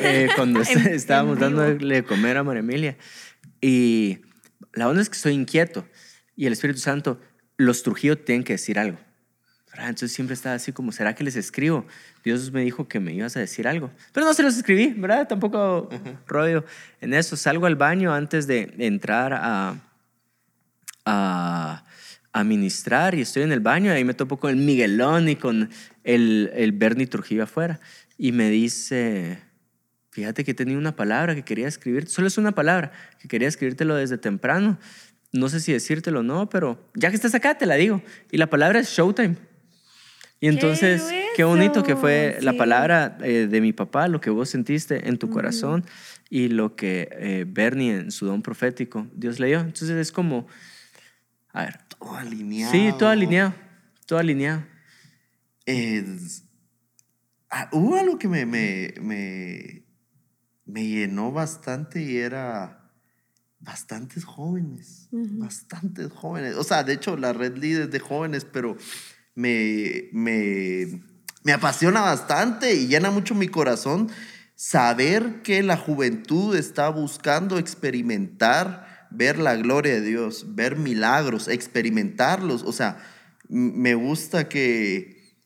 Eh, 0.00 0.28
cuando 0.36 0.60
estábamos 0.90 1.38
dándole 1.38 1.96
de 1.96 2.02
comer 2.04 2.38
a 2.38 2.44
María 2.44 2.60
Emilia. 2.60 2.96
Y 3.60 4.18
la 4.72 4.88
onda 4.88 5.02
es 5.02 5.10
que 5.10 5.16
estoy 5.16 5.34
inquieto 5.34 5.86
y 6.34 6.46
el 6.46 6.52
Espíritu 6.54 6.80
Santo, 6.80 7.20
los 7.58 7.82
Trujillo 7.82 8.16
tienen 8.18 8.44
que 8.44 8.54
decir 8.54 8.78
algo. 8.78 8.98
Entonces 9.78 10.12
siempre 10.12 10.32
estaba 10.32 10.54
así 10.54 10.72
como, 10.72 10.90
¿será 10.90 11.14
que 11.14 11.22
les 11.24 11.36
escribo? 11.36 11.86
Dios 12.24 12.50
me 12.50 12.62
dijo 12.62 12.88
que 12.88 12.98
me 12.98 13.12
ibas 13.12 13.36
a 13.36 13.40
decir 13.40 13.68
algo. 13.68 13.90
Pero 14.14 14.24
no 14.24 14.32
se 14.32 14.42
los 14.42 14.56
escribí, 14.56 14.94
¿verdad? 14.96 15.28
Tampoco 15.28 15.90
rollo 16.26 16.64
en 17.02 17.12
eso. 17.12 17.36
Salgo 17.36 17.66
al 17.66 17.76
baño 17.76 18.14
antes 18.14 18.46
de 18.46 18.72
entrar 18.78 19.34
a, 19.34 19.76
a, 21.06 21.84
a 22.36 22.44
ministrar 22.44 23.14
y 23.14 23.22
estoy 23.22 23.44
en 23.44 23.52
el 23.52 23.60
baño 23.60 23.86
y 23.86 23.94
ahí 23.94 24.04
me 24.04 24.12
topo 24.12 24.36
con 24.36 24.50
el 24.50 24.56
Miguelón 24.56 25.30
y 25.30 25.36
con 25.36 25.70
el, 26.04 26.50
el 26.54 26.72
Bernie 26.72 27.06
Trujillo 27.06 27.44
afuera. 27.44 27.80
Y 28.18 28.32
me 28.32 28.50
dice, 28.50 29.38
fíjate 30.10 30.44
que 30.44 30.52
tenía 30.52 30.76
una 30.76 30.94
palabra 30.94 31.34
que 31.34 31.44
quería 31.44 31.66
escribir, 31.66 32.08
solo 32.08 32.28
es 32.28 32.36
una 32.36 32.52
palabra, 32.52 32.92
que 33.18 33.28
quería 33.28 33.48
escribírtelo 33.48 33.94
desde 33.94 34.18
temprano. 34.18 34.78
No 35.32 35.48
sé 35.48 35.60
si 35.60 35.72
decírtelo 35.72 36.20
o 36.20 36.22
no, 36.22 36.50
pero 36.50 36.90
ya 36.94 37.08
que 37.08 37.16
estás 37.16 37.34
acá, 37.34 37.56
te 37.56 37.64
la 37.64 37.76
digo. 37.76 38.02
Y 38.30 38.36
la 38.36 38.50
palabra 38.50 38.80
es 38.80 38.90
Showtime. 38.90 39.36
Y 40.38 40.48
entonces, 40.48 41.02
qué, 41.34 41.44
bonito 41.44 41.82
que 41.82 41.96
fue 41.96 42.28
grueso, 42.28 42.44
la 42.44 42.52
sí. 42.52 42.58
palabra 42.58 43.16
eh, 43.22 43.46
de 43.50 43.60
mi 43.62 43.72
papá, 43.72 44.08
lo 44.08 44.20
que 44.20 44.28
vos 44.28 44.50
sentiste 44.50 45.08
en 45.08 45.16
tu 45.16 45.30
corazón 45.30 45.86
y 46.28 46.48
lo 46.48 46.76
que 46.76 47.08
eh, 47.12 47.46
Bernie 47.48 47.94
en 47.94 48.10
su 48.10 48.26
don 48.26 48.42
profético 48.42 49.06
Dios 49.14 49.40
le 49.40 49.46
dio. 49.46 49.60
Entonces 49.60 49.96
es 49.96 50.12
como, 50.12 50.46
a 51.56 51.64
ver, 51.64 51.78
Todo 51.98 52.14
alineado. 52.16 52.72
sí, 52.72 52.92
todo 52.98 53.08
alineado, 53.08 53.54
todo 54.06 54.18
alineado. 54.18 54.64
Es- 55.64 56.44
ah, 57.50 57.68
hubo 57.72 57.96
algo 57.96 58.18
que 58.18 58.28
me, 58.28 58.46
me, 58.46 58.94
me, 59.00 59.84
me 60.64 60.86
llenó 60.86 61.32
bastante 61.32 62.02
y 62.02 62.16
era 62.18 62.90
bastantes 63.58 64.24
jóvenes, 64.24 65.08
bastantes 65.10 66.12
jóvenes. 66.12 66.56
O 66.56 66.62
sea, 66.64 66.84
de 66.84 66.92
hecho, 66.92 67.16
la 67.16 67.32
red 67.32 67.56
líder 67.56 67.82
es 67.84 67.90
de 67.90 68.00
jóvenes, 68.00 68.44
pero 68.44 68.76
me, 69.34 70.08
me, 70.12 71.02
me 71.42 71.52
apasiona 71.52 72.00
bastante 72.02 72.74
y 72.74 72.86
llena 72.86 73.10
mucho 73.10 73.34
mi 73.34 73.48
corazón 73.48 74.08
saber 74.54 75.42
que 75.42 75.62
la 75.62 75.76
juventud 75.76 76.54
está 76.56 76.88
buscando 76.90 77.58
experimentar, 77.58 78.85
ver 79.16 79.38
la 79.38 79.56
gloria 79.56 79.94
de 79.94 80.02
Dios, 80.02 80.54
ver 80.54 80.76
milagros, 80.76 81.48
experimentarlos. 81.48 82.62
O 82.62 82.72
sea, 82.72 82.98
me 83.48 83.94
gusta 83.94 84.48
que, 84.48 85.36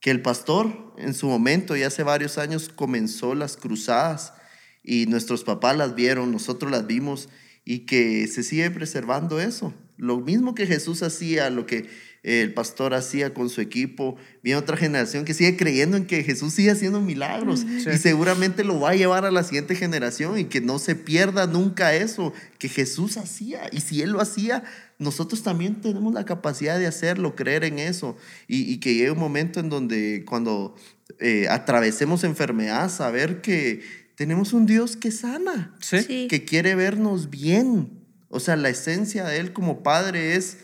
que 0.00 0.10
el 0.10 0.22
pastor 0.22 0.94
en 0.98 1.14
su 1.14 1.28
momento, 1.28 1.76
ya 1.76 1.88
hace 1.88 2.02
varios 2.02 2.38
años, 2.38 2.68
comenzó 2.68 3.34
las 3.34 3.56
cruzadas 3.56 4.34
y 4.82 5.06
nuestros 5.06 5.44
papás 5.44 5.76
las 5.76 5.94
vieron, 5.94 6.32
nosotros 6.32 6.70
las 6.70 6.86
vimos 6.86 7.28
y 7.64 7.80
que 7.80 8.26
se 8.26 8.42
sigue 8.42 8.70
preservando 8.70 9.40
eso. 9.40 9.74
Lo 9.96 10.18
mismo 10.20 10.54
que 10.54 10.66
Jesús 10.66 11.02
hacía, 11.02 11.50
lo 11.50 11.66
que 11.66 11.88
el 12.22 12.54
pastor 12.54 12.94
hacía 12.94 13.34
con 13.34 13.50
su 13.50 13.60
equipo, 13.60 14.16
viene 14.42 14.58
otra 14.58 14.76
generación 14.76 15.24
que 15.24 15.34
sigue 15.34 15.56
creyendo 15.56 15.96
en 15.96 16.06
que 16.06 16.22
Jesús 16.22 16.54
sigue 16.54 16.70
haciendo 16.70 17.00
milagros 17.00 17.64
y 17.64 17.98
seguramente 17.98 18.62
lo 18.62 18.78
va 18.78 18.90
a 18.90 18.94
llevar 18.94 19.24
a 19.24 19.32
la 19.32 19.42
siguiente 19.42 19.74
generación 19.74 20.38
y 20.38 20.44
que 20.44 20.60
no 20.60 20.78
se 20.78 20.94
pierda 20.94 21.48
nunca 21.48 21.94
eso 21.94 22.32
que 22.58 22.68
Jesús 22.68 23.16
hacía. 23.16 23.62
Y 23.72 23.80
si 23.80 24.02
Él 24.02 24.10
lo 24.10 24.20
hacía, 24.20 24.62
nosotros 24.98 25.42
también 25.42 25.80
tenemos 25.80 26.14
la 26.14 26.24
capacidad 26.24 26.78
de 26.78 26.86
hacerlo, 26.86 27.34
creer 27.34 27.64
en 27.64 27.80
eso 27.80 28.16
y, 28.46 28.72
y 28.72 28.78
que 28.78 28.94
llegue 28.94 29.10
un 29.10 29.18
momento 29.18 29.58
en 29.58 29.68
donde 29.68 30.24
cuando 30.24 30.76
eh, 31.18 31.48
atravesemos 31.48 32.24
enfermedad, 32.24 32.90
saber 32.90 33.40
que 33.40 33.82
tenemos 34.14 34.52
un 34.52 34.66
Dios 34.66 34.96
que 34.96 35.10
sana. 35.10 35.74
Sí. 35.80 36.28
que 36.28 36.44
quiere 36.44 36.74
vernos 36.74 37.30
bien. 37.30 37.90
O 38.28 38.40
sea, 38.40 38.56
la 38.56 38.68
esencia 38.68 39.24
de 39.24 39.38
Él 39.38 39.52
como 39.52 39.82
Padre 39.82 40.36
es 40.36 40.58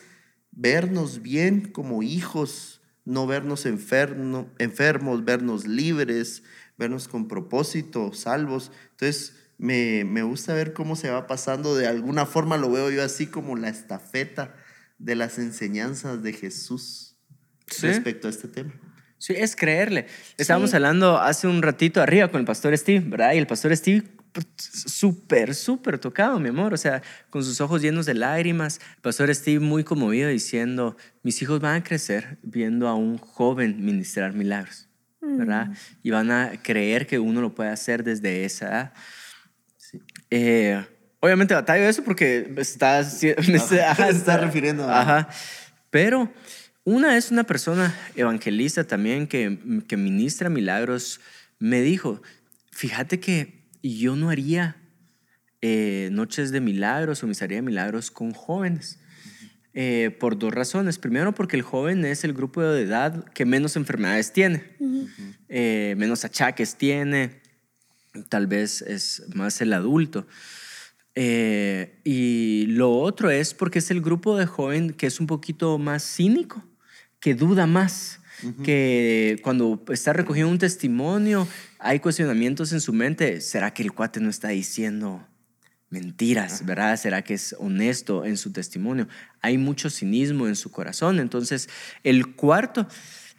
vernos 0.61 1.23
bien 1.23 1.61
como 1.71 2.03
hijos, 2.03 2.81
no 3.05 3.27
vernos 3.29 3.65
enfermo- 3.65 4.49
enfermos, 4.59 5.25
vernos 5.25 5.67
libres, 5.67 6.43
vernos 6.77 7.07
con 7.07 7.29
propósito, 7.29 8.12
salvos. 8.12 8.73
Entonces, 8.91 9.37
me, 9.57 10.05
me 10.05 10.23
gusta 10.23 10.55
ver 10.55 10.73
cómo 10.73 10.97
se 10.97 11.11
va 11.11 11.27
pasando. 11.29 11.77
De 11.77 11.87
alguna 11.87 12.27
forma 12.27 12.57
lo 12.57 12.71
veo 12.71 12.91
yo 12.91 13.03
así 13.05 13.27
como 13.27 13.57
la 13.57 13.69
estafeta 13.69 14.55
de 14.99 15.15
las 15.15 15.38
enseñanzas 15.38 16.23
de 16.23 16.33
Jesús 16.33 17.17
Sí. 17.69 17.87
respecto 17.87 18.27
a 18.27 18.31
este 18.31 18.49
tema. 18.49 18.73
Sí, 19.19 19.35
es 19.37 19.55
creerle. 19.55 20.07
Estábamos 20.38 20.71
Sí. 20.71 20.77
hablando 20.77 21.19
hace 21.19 21.47
un 21.47 21.62
ratito 21.62 22.00
arriba 22.00 22.29
con 22.31 22.41
el 22.41 22.47
pastor 22.47 22.77
Steve, 22.77 23.05
¿verdad? 23.09 23.33
Y 23.35 23.38
el 23.38 23.47
pastor 23.47 23.77
Steve, 23.77 24.05
súper, 24.57 25.54
súper 25.54 25.99
tocado, 25.99 26.38
mi 26.40 26.49
amor. 26.49 26.75
O 26.75 26.76
sea, 26.76 27.02
con 27.30 27.45
sus 27.45 27.61
ojos 27.61 27.83
llenos 27.83 28.07
de 28.07 28.14
lágrimas. 28.14 28.80
El 28.97 29.02
pastor 29.02 29.35
Steve 29.35 29.61
muy 29.61 29.85
conmovido 29.85 30.28
diciendo, 30.28 30.97
mis 31.23 31.40
hijos 31.42 31.61
van 31.61 31.76
a 31.76 31.85
crecer 31.85 32.38
viendo 32.42 32.88
a 32.88 32.95
un 32.95 33.18
joven 33.18 33.85
ministrar 33.85 34.33
milagros, 34.33 34.88
¿verdad? 35.21 35.68
Y 36.02 36.11
van 36.11 36.30
a 36.30 36.52
creer 36.62 37.07
que 37.07 37.18
uno 37.18 37.40
lo 37.40 37.54
puede 37.54 37.71
hacer 37.71 38.04
desde 38.04 38.45
esa 38.45 38.66
edad. 38.68 38.92
Sí. 39.76 40.00
Eh, 40.30 40.85
obviamente 41.21 41.54
batallo 41.54 41.85
eso 41.85 42.02
porque 42.04 42.52
estás... 42.59 43.21
Me 43.49 43.59
Ajá, 43.83 44.09
está 44.09 44.37
refiriendo 44.38 44.88
a- 44.88 45.00
Ajá. 45.00 45.28
Pero 45.90 46.30
una 46.85 47.16
es 47.16 47.30
una 47.30 47.45
persona 47.45 47.95
evangelista 48.14 48.85
también 48.85 49.26
que, 49.26 49.59
que 49.88 49.97
ministra 49.97 50.49
milagros. 50.50 51.21
Me 51.59 51.80
dijo, 51.80 52.23
fíjate 52.71 53.21
que 53.21 53.58
yo 53.83 54.17
no 54.17 54.31
haría 54.31 54.77
eh, 55.61 56.09
noches 56.13 56.51
de 56.51 56.61
milagros 56.61 57.23
o 57.23 57.27
misaría 57.27 57.59
de 57.59 57.63
milagros 57.63 58.11
con 58.11 58.33
jóvenes. 58.33 58.99
Eh, 59.81 60.11
por 60.19 60.37
dos 60.37 60.53
razones. 60.53 60.99
Primero, 60.99 61.35
porque 61.35 61.55
el 61.55 61.63
joven 61.63 62.05
es 62.05 62.25
el 62.25 62.33
grupo 62.33 62.61
de 62.63 62.83
edad 62.83 63.25
que 63.27 63.45
menos 63.45 63.77
enfermedades 63.77 64.33
tiene, 64.33 64.65
eh, 65.49 65.95
menos 65.97 66.25
achaques 66.25 66.75
tiene, 66.75 67.43
tal 68.29 68.49
vez 68.49 68.83
es 68.83 69.23
más 69.37 69.61
el 69.61 69.73
adulto. 69.73 70.27
Eh, 71.15 72.01
y 72.03 72.67
lo 72.71 72.93
otro 72.99 73.31
es 73.31 73.55
porque 73.55 73.79
es 73.79 73.93
el 73.93 74.01
grupo 74.01 74.37
de 74.37 74.47
joven 74.47 74.95
que 74.95 75.07
es 75.07 75.21
un 75.21 75.29
poquito 75.29 75.79
más 75.79 76.03
cínico, 76.03 76.65
que 77.21 77.35
duda 77.35 77.69
más, 77.69 78.19
que 78.65 79.39
cuando 79.43 79.85
está 79.91 80.13
recogiendo 80.13 80.51
un 80.51 80.59
testimonio 80.59 81.47
hay 81.79 82.01
cuestionamientos 82.01 82.73
en 82.73 82.81
su 82.81 82.93
mente, 82.93 83.41
¿será 83.41 83.73
que 83.73 83.83
el 83.83 83.93
cuate 83.93 84.21
no 84.21 84.31
está 84.31 84.49
diciendo 84.49 85.27
mentiras, 85.91 86.67
verdad? 86.67 86.97
¿Será 86.97 87.23
que 87.23 87.35
es 87.35 87.55
honesto 87.59 88.25
en 88.25 88.37
su 88.37 88.53
testimonio? 88.53 89.09
Hay 89.41 89.59
mucho 89.59 89.89
cinismo 89.89 90.47
en 90.47 90.57
su 90.57 90.71
corazón. 90.71 91.19
Entonces, 91.19 91.69
el 92.03 92.35
cuarto, 92.35 92.87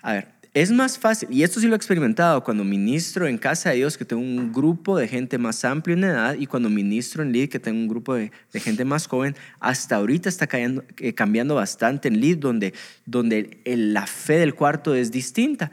a 0.02 0.14
ver, 0.14 0.39
es 0.54 0.72
más 0.72 0.98
fácil, 0.98 1.30
y 1.32 1.44
esto 1.44 1.60
sí 1.60 1.68
lo 1.68 1.74
he 1.74 1.76
experimentado 1.76 2.44
cuando 2.44 2.64
ministro 2.64 3.28
en 3.28 3.38
casa 3.38 3.70
de 3.70 3.76
Dios, 3.78 3.98
que 3.98 4.06
tengo 4.06 4.22
un 4.22 4.52
grupo 4.52 4.98
de 4.98 5.08
gente 5.08 5.38
más 5.38 5.64
amplio 5.64 5.96
en 5.96 6.04
edad, 6.06 6.36
y 6.40 6.48
cuando 6.48 6.70
ministro 6.70 7.22
en 7.22 7.32
Lead, 7.32 7.50
que 7.50 7.60
tengo 7.60 7.78
un 7.80 7.88
grupo 7.88 8.16
de, 8.16 8.32
de 8.52 8.60
gente 8.60 8.84
más 8.84 9.08
joven, 9.08 9.36
hasta 9.60 9.98
ahorita 9.98 10.28
está 10.28 10.48
cayendo, 10.48 10.84
eh, 10.98 11.14
cambiando 11.14 11.56
bastante 11.56 12.08
en 12.08 12.20
Lead, 12.20 12.38
donde, 12.38 12.74
donde 13.06 13.60
el- 13.64 13.94
la 13.94 14.08
fe 14.08 14.34
del 14.40 14.56
cuarto 14.56 14.96
es 14.96 15.12
distinta. 15.12 15.72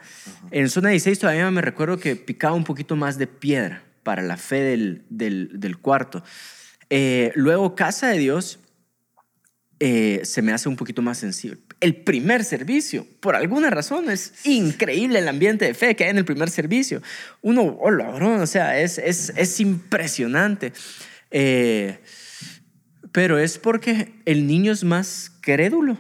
En 0.51 0.69
zona 0.69 0.91
16 0.91 1.19
todavía 1.21 1.51
me 1.51 1.63
recuerdo 1.63 1.99
que 1.99 2.15
picaba 2.17 2.55
un 2.55 2.65
poquito 2.65 2.97
más 2.97 3.17
de 3.19 3.27
piedra 3.27 3.83
para 4.03 4.23
la 4.23 4.37
fe 4.37 4.57
del, 4.61 5.03
del, 5.09 5.51
del 5.55 5.79
cuarto. 5.79 6.23
Eh, 6.91 7.33
luego, 7.35 7.75
casa 7.75 8.09
de 8.09 8.19
Dios 8.19 8.61
eh, 9.79 10.21
se 10.25 10.43
me 10.43 10.53
hace 10.53 10.69
un 10.69 10.77
poquito 10.77 11.03
más 11.03 11.19
sensible. 11.19 11.59
El 11.81 11.97
primer 11.97 12.45
servicio, 12.45 13.07
por 13.21 13.37
alguna 13.37 13.71
razón, 13.71 14.11
es 14.11 14.33
increíble 14.47 15.19
el 15.19 15.29
ambiente 15.29 15.65
de 15.67 15.75
fe 15.75 15.95
que 15.97 16.05
hay 16.05 16.11
en 16.11 16.19
el 16.19 16.25
primer 16.25 16.49
servicio. 16.51 17.03
Uno, 17.43 17.77
oh, 17.81 17.91
labrón, 17.91 18.41
o 18.41 18.47
sea, 18.47 18.81
es, 18.81 18.99
es, 18.99 19.33
es 19.37 19.61
impresionante. 19.61 20.73
Eh, 21.31 21.99
pero 23.13 23.39
es 23.39 23.59
porque 23.59 24.13
el 24.25 24.47
niño 24.47 24.73
es 24.73 24.85
más 24.85 25.33
crédulo, 25.41 25.99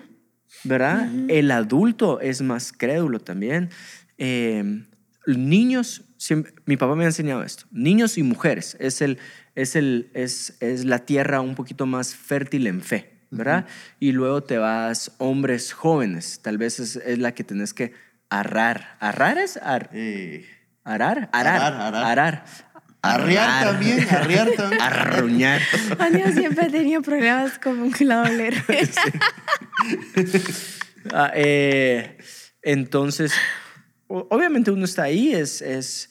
¿verdad? 0.65 1.09
El 1.29 1.51
adulto 1.51 2.21
es 2.21 2.43
más 2.43 2.73
crédulo 2.73 3.21
también. 3.21 3.71
Eh, 4.19 4.83
niños, 5.27 6.05
siempre- 6.19 6.53
mi 6.67 6.77
papá 6.77 6.95
me 6.95 7.05
ha 7.05 7.09
enseñado 7.09 7.43
esto, 7.43 7.65
niños 7.71 8.17
y 8.19 8.23
mujeres 8.23 8.77
es, 8.81 9.01
el, 9.03 9.19
es, 9.55 9.77
el, 9.77 10.11
es, 10.15 10.57
es 10.61 10.85
la 10.85 11.01
tierra 11.01 11.41
un 11.41 11.55
poquito 11.55 11.87
más 11.87 12.15
fértil 12.15 12.67
en 12.67 12.81
fe, 12.83 13.16
¿verdad? 13.37 13.67
Y 14.01 14.13
luego 14.13 14.43
te 14.43 14.59
vas 14.59 15.13
hombres 15.19 15.73
jóvenes, 15.73 16.41
tal 16.43 16.59
vez 16.59 16.81
es, 16.81 16.97
es 16.97 17.19
la 17.19 17.33
que 17.35 17.45
tenés 17.45 17.73
que 17.75 17.93
arrar. 18.31 18.97
¿Arrar 19.01 19.39
es? 19.39 19.57
Ar- 19.59 19.91
Eh, 19.93 20.47
¿Arar? 20.85 21.29
Arar. 21.33 21.57
Arar, 21.63 21.75
arar. 21.83 22.05
Arar. 22.05 22.45
Arrear 23.03 23.49
Arrar. 23.49 23.65
también, 23.73 24.09
arrear 24.11 24.51
también. 24.57 24.83
Arruñar. 24.83 25.63
Anio 25.99 26.33
siempre 26.33 26.67
he 26.67 26.71
tenido 26.71 27.03
problemas 27.03 27.59
con 27.59 27.93
la 28.01 28.17
doble 28.17 28.49
R. 28.49 28.63
Ah, 31.13 31.31
eh, 31.35 32.19
entonces, 32.63 33.33
obviamente 34.09 34.73
uno 34.73 34.85
está 34.85 35.05
ahí, 35.05 35.33
es, 35.33 35.63
es, 35.63 36.11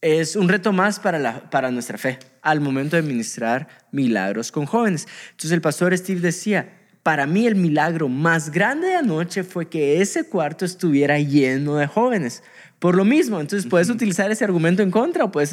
es 0.00 0.34
un 0.34 0.48
reto 0.48 0.72
más 0.72 0.98
para, 0.98 1.20
la, 1.20 1.48
para 1.50 1.70
nuestra 1.70 1.98
fe 1.98 2.18
al 2.42 2.60
momento 2.60 2.96
de 2.96 3.02
ministrar 3.02 3.68
milagros 3.92 4.52
con 4.52 4.66
jóvenes. 4.66 5.06
Entonces 5.30 5.52
el 5.52 5.60
pastor 5.60 5.96
Steve 5.96 6.20
decía, 6.20 6.78
para 7.02 7.26
mí 7.26 7.46
el 7.46 7.54
milagro 7.56 8.08
más 8.08 8.50
grande 8.50 8.88
de 8.88 8.96
anoche 8.96 9.42
fue 9.44 9.68
que 9.68 10.00
ese 10.02 10.24
cuarto 10.28 10.64
estuviera 10.64 11.18
lleno 11.18 11.76
de 11.76 11.86
jóvenes. 11.86 12.42
Por 12.78 12.96
lo 12.96 13.04
mismo, 13.04 13.40
entonces 13.40 13.68
puedes 13.68 13.88
utilizar 13.90 14.30
ese 14.30 14.44
argumento 14.44 14.82
en 14.82 14.90
contra 14.90 15.24
o 15.24 15.30
puedes 15.32 15.52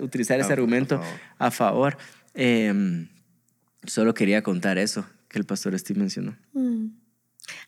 utilizar 0.00 0.40
ese 0.40 0.48
A- 0.48 0.50
a 0.50 0.54
argumento 0.54 0.98
favor. 0.98 1.18
a 1.38 1.50
favor. 1.50 1.98
Em, 2.34 3.08
solo 3.84 4.14
quería 4.14 4.42
contar 4.42 4.78
eso 4.78 5.06
que 5.28 5.38
el 5.38 5.44
pastor 5.44 5.78
Steve 5.78 6.00
mencionó. 6.00 6.36
Mm. 6.54 6.86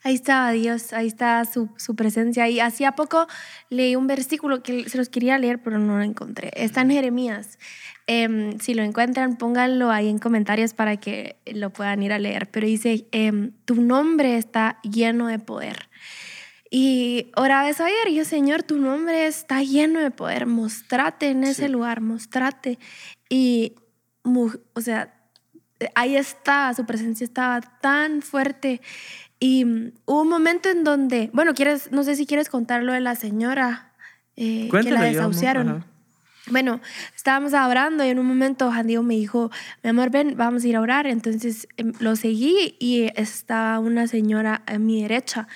Ahí 0.04 0.14
estaba 0.14 0.50
Dios, 0.52 0.92
ahí 0.92 1.06
está 1.06 1.44
su, 1.46 1.70
su 1.78 1.96
presencia. 1.96 2.46
Y 2.48 2.60
hacía 2.60 2.92
poco 2.92 3.26
leí 3.70 3.96
un 3.96 4.06
versículo 4.06 4.62
que 4.62 4.88
se 4.88 4.98
los 4.98 5.08
quería 5.08 5.38
leer, 5.38 5.62
pero 5.62 5.78
no 5.78 5.96
lo 5.96 6.04
encontré. 6.04 6.50
Está 6.54 6.82
en 6.82 6.90
Jeremías. 6.90 7.58
Em, 8.06 8.58
si 8.60 8.74
lo 8.74 8.82
encuentran, 8.82 9.36
pónganlo 9.38 9.90
ahí 9.90 10.10
en 10.10 10.18
comentarios 10.18 10.74
para 10.74 10.98
que 10.98 11.36
lo 11.46 11.70
puedan 11.70 12.02
ir 12.02 12.12
a 12.12 12.18
leer. 12.18 12.50
Pero 12.50 12.66
dice, 12.66 13.06
em, 13.12 13.52
tu 13.64 13.76
nombre 13.80 14.36
está 14.36 14.78
lleno 14.82 15.26
de 15.26 15.38
poder. 15.38 15.88
Y 16.70 17.30
oraba 17.36 17.68
eso 17.70 17.84
ayer 17.84 18.08
y 18.08 18.16
yo, 18.16 18.24
Señor, 18.26 18.62
tu 18.62 18.76
nombre 18.78 19.26
está 19.26 19.62
lleno 19.62 20.00
de 20.00 20.10
poder. 20.10 20.44
Mostrate 20.46 21.30
en 21.30 21.44
ese 21.44 21.66
Sí. 21.66 21.68
lugar, 21.68 22.02
mostrate. 22.02 22.78
Y, 23.30 23.74
o 24.22 24.80
sea, 24.80 25.14
ahí 25.94 26.16
estaba, 26.16 26.74
su 26.74 26.84
presencia 26.84 27.24
estaba 27.24 27.60
tan 27.60 28.22
fuerte. 28.22 28.80
Y 29.44 29.66
mm, 29.66 29.92
hubo 30.06 30.22
un 30.22 30.30
momento 30.30 30.70
en 30.70 30.84
donde, 30.84 31.28
bueno, 31.34 31.52
quieres, 31.52 31.92
no 31.92 32.02
sé 32.02 32.16
si 32.16 32.24
quieres 32.24 32.48
contar 32.48 32.82
lo 32.82 32.94
de 32.94 33.00
la 33.00 33.14
señora 33.14 33.92
eh, 34.36 34.70
que 34.70 34.90
la 34.90 35.00
yo, 35.00 35.18
desahuciaron. 35.18 35.68
Ajá. 35.68 35.86
Bueno, 36.46 36.80
estábamos 37.14 37.52
orando 37.52 38.06
y 38.06 38.08
en 38.08 38.18
un 38.18 38.24
momento 38.24 38.72
Juan 38.72 38.86
Diego 38.86 39.02
me 39.02 39.16
dijo, 39.16 39.50
mi 39.82 39.90
amor, 39.90 40.08
ven, 40.08 40.34
vamos 40.38 40.64
a 40.64 40.68
ir 40.68 40.76
a 40.76 40.80
orar. 40.80 41.06
Entonces 41.06 41.68
em, 41.76 41.92
lo 42.00 42.16
seguí 42.16 42.74
y 42.80 43.10
estaba 43.16 43.80
una 43.80 44.06
señora 44.06 44.62
a 44.64 44.78
mi 44.78 45.02
derecha. 45.02 45.46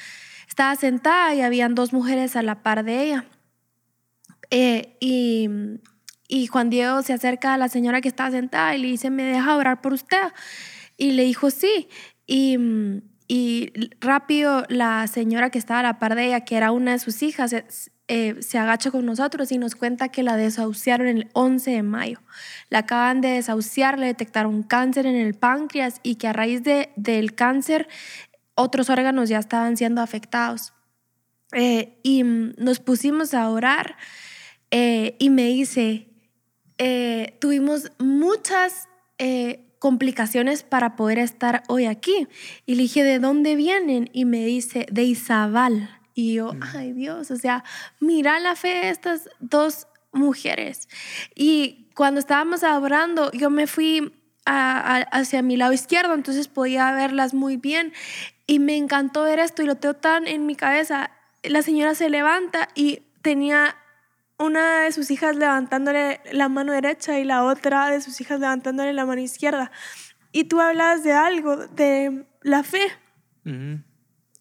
Estaba 0.47 0.77
sentada 0.77 1.35
y 1.35 1.41
habían 1.41 1.75
dos 1.75 1.95
mujeres 1.95 2.37
a 2.37 2.43
la 2.43 2.63
par 2.63 2.85
de 2.85 3.05
ella. 3.05 3.25
Eh, 4.51 4.99
y, 5.01 5.49
y 6.29 6.47
Juan 6.47 6.69
Diego 6.69 7.01
se 7.01 7.15
acerca 7.15 7.55
a 7.55 7.57
la 7.57 7.71
señora 7.71 8.03
que 8.03 8.09
estaba 8.09 8.31
sentada 8.33 8.77
y 8.77 8.83
le 8.83 8.89
dice, 8.89 9.09
¿me 9.09 9.23
deja 9.23 9.57
orar 9.57 9.81
por 9.81 9.95
usted? 9.95 10.29
Y 10.99 11.13
le 11.13 11.23
dijo, 11.23 11.51
sí. 11.51 11.89
Y, 12.27 12.59
mm, 12.59 13.01
y 13.29 13.73
rápido 14.01 14.65
la 14.69 15.07
señora 15.07 15.51
que 15.51 15.59
estaba 15.59 15.81
a 15.81 15.83
la 15.85 15.99
par 15.99 16.15
de 16.15 16.27
ella, 16.27 16.41
que 16.41 16.57
era 16.57 16.73
una 16.73 16.93
de 16.93 16.99
sus 16.99 17.23
hijas, 17.23 17.53
eh, 17.53 17.67
eh, 18.09 18.37
se 18.41 18.59
agacha 18.59 18.91
con 18.91 19.05
nosotros 19.05 19.53
y 19.53 19.59
nos 19.59 19.75
cuenta 19.77 20.09
que 20.09 20.23
la 20.23 20.37
desahuciaron 20.37 21.07
el 21.07 21.29
11 21.35 21.71
de 21.71 21.83
mayo. 21.83 22.23
La 22.71 22.81
acaban 22.81 23.21
de 23.21 23.29
desahuciar, 23.29 23.99
le 23.99 24.07
detectaron 24.07 24.63
cáncer 24.63 25.05
en 25.05 25.15
el 25.15 25.35
páncreas 25.35 26.01
y 26.03 26.15
que 26.15 26.27
a 26.27 26.33
raíz 26.33 26.63
de, 26.63 26.91
del 26.97 27.35
cáncer 27.35 27.87
otros 28.55 28.89
órganos 28.91 29.29
ya 29.29 29.39
estaban 29.39 29.77
siendo 29.77 30.01
afectados. 30.01 30.73
Eh, 31.53 31.99
y 32.03 32.25
mm, 32.25 32.55
nos 32.57 32.81
pusimos 32.81 33.35
a 33.35 33.49
orar 33.51 33.97
eh, 34.71 35.17
y 35.19 35.31
me 35.31 35.45
dice, 35.45 36.09
eh, 36.79 37.37
tuvimos 37.41 37.91
muchas 37.99 38.89
eh, 39.19 39.68
complicaciones 39.79 40.63
para 40.63 40.97
poder 40.97 41.19
estar 41.19 41.63
hoy 41.69 41.87
aquí. 41.87 42.27
Y 42.67 42.75
le 42.75 42.83
dije, 42.83 43.03
¿de 43.05 43.19
dónde 43.19 43.57
vienen? 43.57 44.11
Y 44.13 44.25
me 44.25 44.45
dice, 44.45 44.87
de 44.91 45.05
Izabal. 45.05 45.91
Y 46.15 46.35
yo, 46.35 46.53
ay 46.75 46.93
Dios, 46.93 47.31
o 47.31 47.37
sea, 47.37 47.63
mira 48.01 48.41
la 48.41 48.57
fe 48.57 48.69
de 48.69 48.91
estas 48.91 49.29
dos 49.39 49.87
mujeres. 50.13 50.89
Y 51.35 51.87
cuando 51.95 52.19
estábamos 52.21 52.63
orando, 52.65 53.31
yo 53.33 53.51
me 53.51 53.67
fui 53.69 54.13
a- 54.45 54.97
a- 54.97 55.01
hacia 55.19 55.43
mi 55.43 55.57
lado 55.57 55.73
izquierdo, 55.73 56.15
entonces 56.15 56.49
podía 56.49 56.91
verlas 56.93 57.35
muy 57.35 57.57
bien. 57.57 57.93
Y 58.47 58.59
me 58.59 58.77
encantó 58.77 59.25
ver 59.25 59.39
esto 59.39 59.63
y 59.63 59.67
lo 59.67 59.77
tengo 59.77 59.95
tan 59.95 60.27
en 60.27 60.47
mi 60.47 60.57
cabeza. 60.57 61.11
La 61.45 61.63
señora 61.63 61.95
se 61.95 62.09
levanta 62.11 62.69
y 62.75 63.03
tenía 63.23 63.77
una 64.39 64.83
de 64.85 64.93
sus 64.93 65.11
hijas 65.11 65.37
levantándole 65.37 66.21
la 66.33 66.49
mano 66.49 66.73
derecha 66.73 67.19
y 67.19 67.25
la 67.25 67.45
otra 67.45 67.91
de 67.91 68.01
sus 68.01 68.21
hijas 68.21 68.41
levantándole 68.41 68.93
la 68.93 69.05
mano 69.05 69.21
izquierda. 69.21 69.71
Y 70.33 70.45
tú 70.45 70.61
hablas 70.61 71.03
de 71.03 71.13
algo, 71.13 71.57
de 71.57 72.27
la 72.43 72.63
fe. 72.63 72.83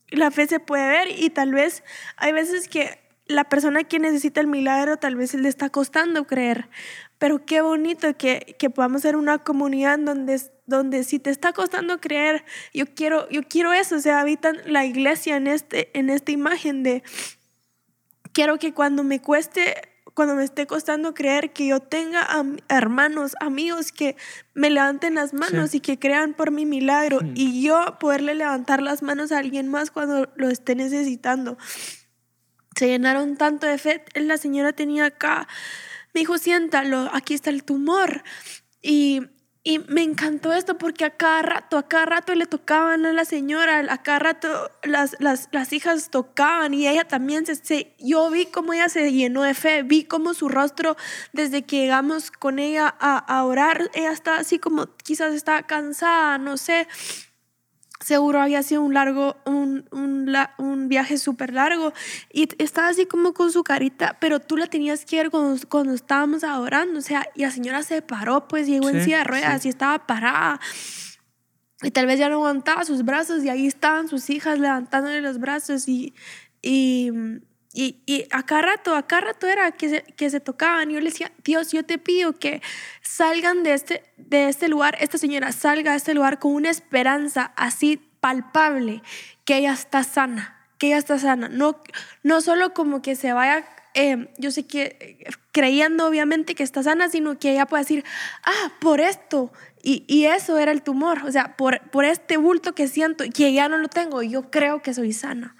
La 0.09 0.31
fe 0.31 0.47
se 0.47 0.59
puede 0.59 0.87
ver 0.87 1.07
y 1.17 1.29
tal 1.29 1.53
vez 1.53 1.83
hay 2.17 2.33
veces 2.33 2.67
que 2.67 2.99
la 3.25 3.45
persona 3.45 3.83
que 3.83 3.99
necesita 3.99 4.39
el 4.39 4.47
milagro 4.47 4.97
tal 4.97 5.15
vez 5.15 5.33
le 5.33 5.49
está 5.49 5.69
costando 5.69 6.27
creer. 6.27 6.69
Pero 7.17 7.45
qué 7.45 7.61
bonito 7.61 8.15
que, 8.15 8.55
que 8.59 8.69
podamos 8.69 9.01
ser 9.01 9.15
una 9.15 9.39
comunidad 9.39 9.97
donde, 9.97 10.39
donde 10.65 11.03
si 11.03 11.19
te 11.19 11.29
está 11.29 11.53
costando 11.53 11.99
creer, 11.99 12.45
yo 12.73 12.85
quiero, 12.85 13.27
yo 13.29 13.41
quiero 13.43 13.73
eso. 13.73 13.95
O 13.95 13.99
sea, 13.99 14.19
habitan 14.19 14.57
la 14.65 14.85
iglesia 14.85 15.37
en, 15.37 15.47
este, 15.47 15.97
en 15.97 16.09
esta 16.09 16.31
imagen 16.31 16.83
de 16.83 17.03
quiero 18.33 18.59
que 18.59 18.71
cuando 18.71 19.03
me 19.03 19.19
cueste 19.19 19.75
cuando 20.17 20.33
me 20.33 20.43
esté 20.43 20.65
costando 20.65 21.13
creer 21.13 21.53
que 21.53 21.67
yo 21.67 21.79
tenga 21.79 22.23
am- 22.23 22.57
hermanos, 22.69 23.35
amigos 23.39 23.91
que 23.91 24.15
me 24.55 24.71
levanten 24.71 25.13
las 25.13 25.31
manos 25.31 25.75
y 25.75 25.79
que 25.79 25.99
crean 25.99 26.33
por 26.33 26.49
mi 26.49 26.65
milagro 26.65 27.19
y 27.35 27.61
yo 27.61 27.99
poderle 27.99 28.33
levantar 28.33 28.81
las 28.81 29.03
manos 29.03 29.31
a 29.31 29.37
alguien 29.37 29.67
más 29.67 29.91
cuando 29.91 30.27
lo 30.35 30.49
esté 30.49 30.73
necesitando. 30.73 31.59
Se 32.75 32.87
llenaron 32.87 33.37
tanto 33.37 33.67
de 33.67 33.77
fe. 33.77 34.05
La 34.15 34.39
señora 34.39 34.73
tenía 34.73 35.05
acá, 35.05 35.47
me 36.15 36.21
dijo, 36.21 36.39
siéntalo, 36.39 37.11
aquí 37.13 37.35
está 37.35 37.51
el 37.51 37.63
tumor. 37.63 38.23
Y, 38.81 39.21
y 39.69 39.79
me 39.79 40.01
encantó 40.01 40.53
esto 40.53 40.77
porque 40.77 41.03
a 41.03 41.09
cada 41.09 41.41
rato, 41.41 41.77
a 41.77 41.89
cada 41.89 42.05
rato 42.05 42.33
le 42.33 42.45
tocaban 42.45 43.05
a 43.05 43.11
la 43.11 43.25
señora, 43.25 43.79
a 43.91 44.01
cada 44.01 44.19
rato 44.19 44.71
las, 44.83 45.17
las, 45.19 45.49
las 45.51 45.73
hijas 45.73 46.09
tocaban 46.09 46.73
y 46.73 46.87
ella 46.87 47.03
también 47.05 47.45
se, 47.45 47.55
se- 47.55 47.93
yo 47.99 48.29
vi 48.29 48.45
cómo 48.45 48.71
ella 48.71 48.87
se 48.87 49.11
llenó 49.11 49.43
de 49.43 49.53
fe, 49.53 49.83
vi 49.83 50.05
cómo 50.05 50.33
su 50.33 50.47
rostro 50.47 50.95
desde 51.33 51.63
que 51.65 51.81
llegamos 51.81 52.31
con 52.31 52.59
ella 52.59 52.95
a, 52.97 53.17
a 53.17 53.43
orar, 53.43 53.91
ella 53.93 54.13
estaba 54.13 54.37
así 54.37 54.57
como 54.57 54.87
quizás 55.03 55.33
estaba 55.33 55.63
cansada, 55.63 56.37
no 56.37 56.55
sé, 56.55 56.87
seguro 58.07 58.41
había 58.41 58.63
sido 58.63 58.83
un 58.83 58.93
largo, 58.93 59.35
un, 59.45 59.85
un, 59.91 60.33
un 60.57 60.87
viaje 60.87 61.17
súper 61.17 61.51
largo. 61.53 61.91
Y 62.31 62.47
estaba 62.57 62.87
así 62.87 63.05
como 63.05 63.33
con 63.33 63.51
su 63.51 63.65
carita, 63.65 64.15
pero 64.21 64.39
tú 64.39 64.55
la 64.55 64.67
tenías 64.67 65.03
que 65.03 65.17
ver 65.17 65.29
cuando, 65.29 65.59
cuando 65.67 65.93
estábamos 65.93 66.45
adorando, 66.45 66.99
o 66.99 67.01
sea, 67.01 67.27
y 67.35 67.41
la 67.41 67.51
señora 67.51 67.83
se 67.83 68.01
paró, 68.01 68.47
pues 68.47 68.65
llegó 68.65 68.87
en 68.87 68.99
Sí, 68.99 69.05
silla 69.05 69.17
de 69.19 69.23
ruedas 69.25 69.65
y 69.65 69.69
estaba 69.69 70.07
parada. 70.07 70.61
Y 71.81 71.91
tal 71.91 72.05
vez 72.05 72.17
ya 72.17 72.29
no 72.29 72.35
aguantaba 72.35 72.85
sus 72.85 73.03
brazos 73.03 73.43
y 73.43 73.49
ahí 73.49 73.67
estaban 73.67 74.07
sus 74.07 74.29
hijas 74.29 74.57
levantándole 74.57 75.19
los 75.19 75.37
brazos 75.37 75.89
y, 75.89 76.13
y, 76.61 77.11
y, 77.73 78.01
y 78.05 78.25
a 78.31 78.43
cada 78.43 78.63
rato, 78.63 78.95
a 78.95 79.07
cada 79.07 79.21
rato 79.21 79.47
era 79.47 79.71
que 79.71 79.89
se, 79.89 80.01
que 80.01 80.29
se 80.29 80.39
tocaban. 80.39 80.89
Y 80.89 80.95
yo 80.95 80.99
le 80.99 81.09
decía, 81.09 81.31
Dios, 81.43 81.71
yo 81.71 81.83
te 81.83 81.97
pido 81.97 82.33
que 82.33 82.61
salgan 83.01 83.63
de 83.63 83.73
este, 83.73 84.03
de 84.17 84.49
este 84.49 84.67
lugar, 84.67 84.97
esta 84.99 85.17
señora 85.17 85.51
salga 85.51 85.91
de 85.91 85.97
este 85.97 86.13
lugar 86.13 86.39
con 86.39 86.53
una 86.53 86.69
esperanza 86.69 87.53
así 87.55 87.97
palpable, 88.19 89.01
que 89.45 89.57
ella 89.57 89.73
está 89.73 90.03
sana, 90.03 90.57
que 90.77 90.87
ella 90.87 90.97
está 90.97 91.19
sana. 91.19 91.49
No, 91.49 91.81
no 92.23 92.41
solo 92.41 92.73
como 92.73 93.01
que 93.01 93.15
se 93.15 93.33
vaya, 93.33 93.67
eh, 93.93 94.27
yo 94.37 94.51
sé 94.51 94.65
que 94.65 94.97
eh, 94.99 95.29
creyendo 95.51 96.07
obviamente 96.07 96.55
que 96.55 96.63
está 96.63 96.83
sana, 96.83 97.09
sino 97.09 97.37
que 97.37 97.51
ella 97.51 97.65
pueda 97.65 97.83
decir, 97.83 98.03
ah, 98.43 98.71
por 98.79 99.01
esto. 99.01 99.51
Y, 99.83 100.03
y 100.07 100.25
eso 100.25 100.57
era 100.57 100.71
el 100.71 100.81
tumor, 100.81 101.23
o 101.25 101.31
sea, 101.31 101.55
por, 101.55 101.79
por 101.91 102.05
este 102.05 102.37
bulto 102.37 102.73
que 102.73 102.87
siento, 102.87 103.23
que 103.33 103.53
ya 103.53 103.69
no 103.69 103.77
lo 103.77 103.87
tengo, 103.87 104.21
yo 104.23 104.49
creo 104.49 104.81
que 104.81 104.93
soy 104.93 105.13
sana. 105.13 105.55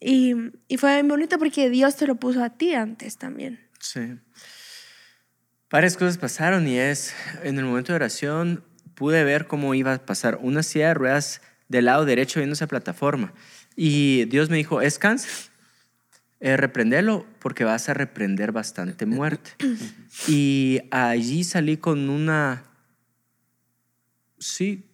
Y, 0.00 0.34
y 0.66 0.76
fue 0.78 0.94
bien 0.94 1.08
bonito 1.08 1.38
porque 1.38 1.68
Dios 1.68 1.96
te 1.96 2.06
lo 2.06 2.16
puso 2.16 2.42
a 2.42 2.50
ti 2.50 2.74
antes 2.74 3.18
también. 3.18 3.60
Sí. 3.80 4.18
Varias 5.70 5.96
cosas 5.96 6.18
pasaron 6.18 6.66
y 6.66 6.78
es, 6.78 7.14
en 7.44 7.58
el 7.58 7.64
momento 7.64 7.92
de 7.92 7.96
oración, 7.96 8.64
pude 8.94 9.22
ver 9.24 9.46
cómo 9.46 9.74
iba 9.74 9.94
a 9.94 10.04
pasar 10.04 10.38
una 10.42 10.62
silla 10.62 10.88
de 10.88 10.94
ruedas 10.94 11.42
del 11.68 11.84
lado 11.84 12.04
derecho 12.04 12.40
viendo 12.40 12.54
esa 12.54 12.66
plataforma. 12.66 13.32
Y 13.76 14.24
Dios 14.24 14.50
me 14.50 14.56
dijo, 14.56 14.80
es 14.80 14.98
cáncer. 14.98 15.30
Eh, 16.40 16.56
reprendelo 16.56 17.26
porque 17.38 17.64
vas 17.64 17.88
a 17.88 17.94
reprender 17.94 18.50
bastante 18.50 19.06
muerte. 19.06 19.52
y 20.26 20.80
allí 20.90 21.44
salí 21.44 21.76
con 21.76 22.10
una, 22.10 22.64
sí, 24.38 24.90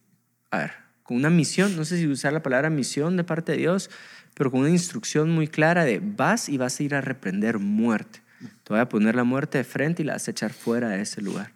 a 0.50 0.58
ver, 0.58 0.72
con 1.04 1.16
una 1.16 1.30
misión, 1.30 1.76
no 1.76 1.84
sé 1.84 1.98
si 1.98 2.06
usar 2.06 2.32
la 2.32 2.42
palabra 2.42 2.68
misión 2.68 3.16
de 3.16 3.24
parte 3.24 3.52
de 3.52 3.58
Dios, 3.58 3.90
pero 4.36 4.50
con 4.50 4.60
una 4.60 4.70
instrucción 4.70 5.30
muy 5.30 5.48
clara 5.48 5.86
de 5.86 5.98
vas 5.98 6.50
y 6.50 6.58
vas 6.58 6.78
a 6.78 6.82
ir 6.82 6.94
a 6.94 7.00
reprender 7.00 7.58
muerte. 7.58 8.20
Te 8.64 8.74
voy 8.74 8.80
a 8.80 8.88
poner 8.88 9.14
la 9.14 9.24
muerte 9.24 9.56
de 9.56 9.64
frente 9.64 10.02
y 10.02 10.04
la 10.04 10.12
vas 10.12 10.28
a 10.28 10.30
echar 10.30 10.52
fuera 10.52 10.90
de 10.90 11.00
ese 11.00 11.22
lugar. 11.22 11.52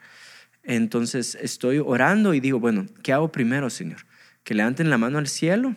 Entonces 0.63 1.37
estoy 1.43 1.79
orando 1.79 2.33
y 2.33 2.41
digo, 2.41 2.59
bueno, 2.59 2.87
¿qué 3.03 3.13
hago 3.13 3.31
primero, 3.31 3.69
Señor? 3.69 4.07
Que 4.45 4.55
levanten 4.55 4.89
la 4.89 4.97
mano 4.97 5.19
al 5.19 5.29
cielo, 5.29 5.77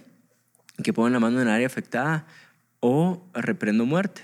que 0.82 0.94
pongan 0.94 1.12
la 1.12 1.20
mano 1.20 1.42
en 1.42 1.48
el 1.48 1.54
área 1.54 1.68
afectada 1.68 2.26
o 2.80 3.30
reprendo 3.34 3.86
muerte. 3.86 4.22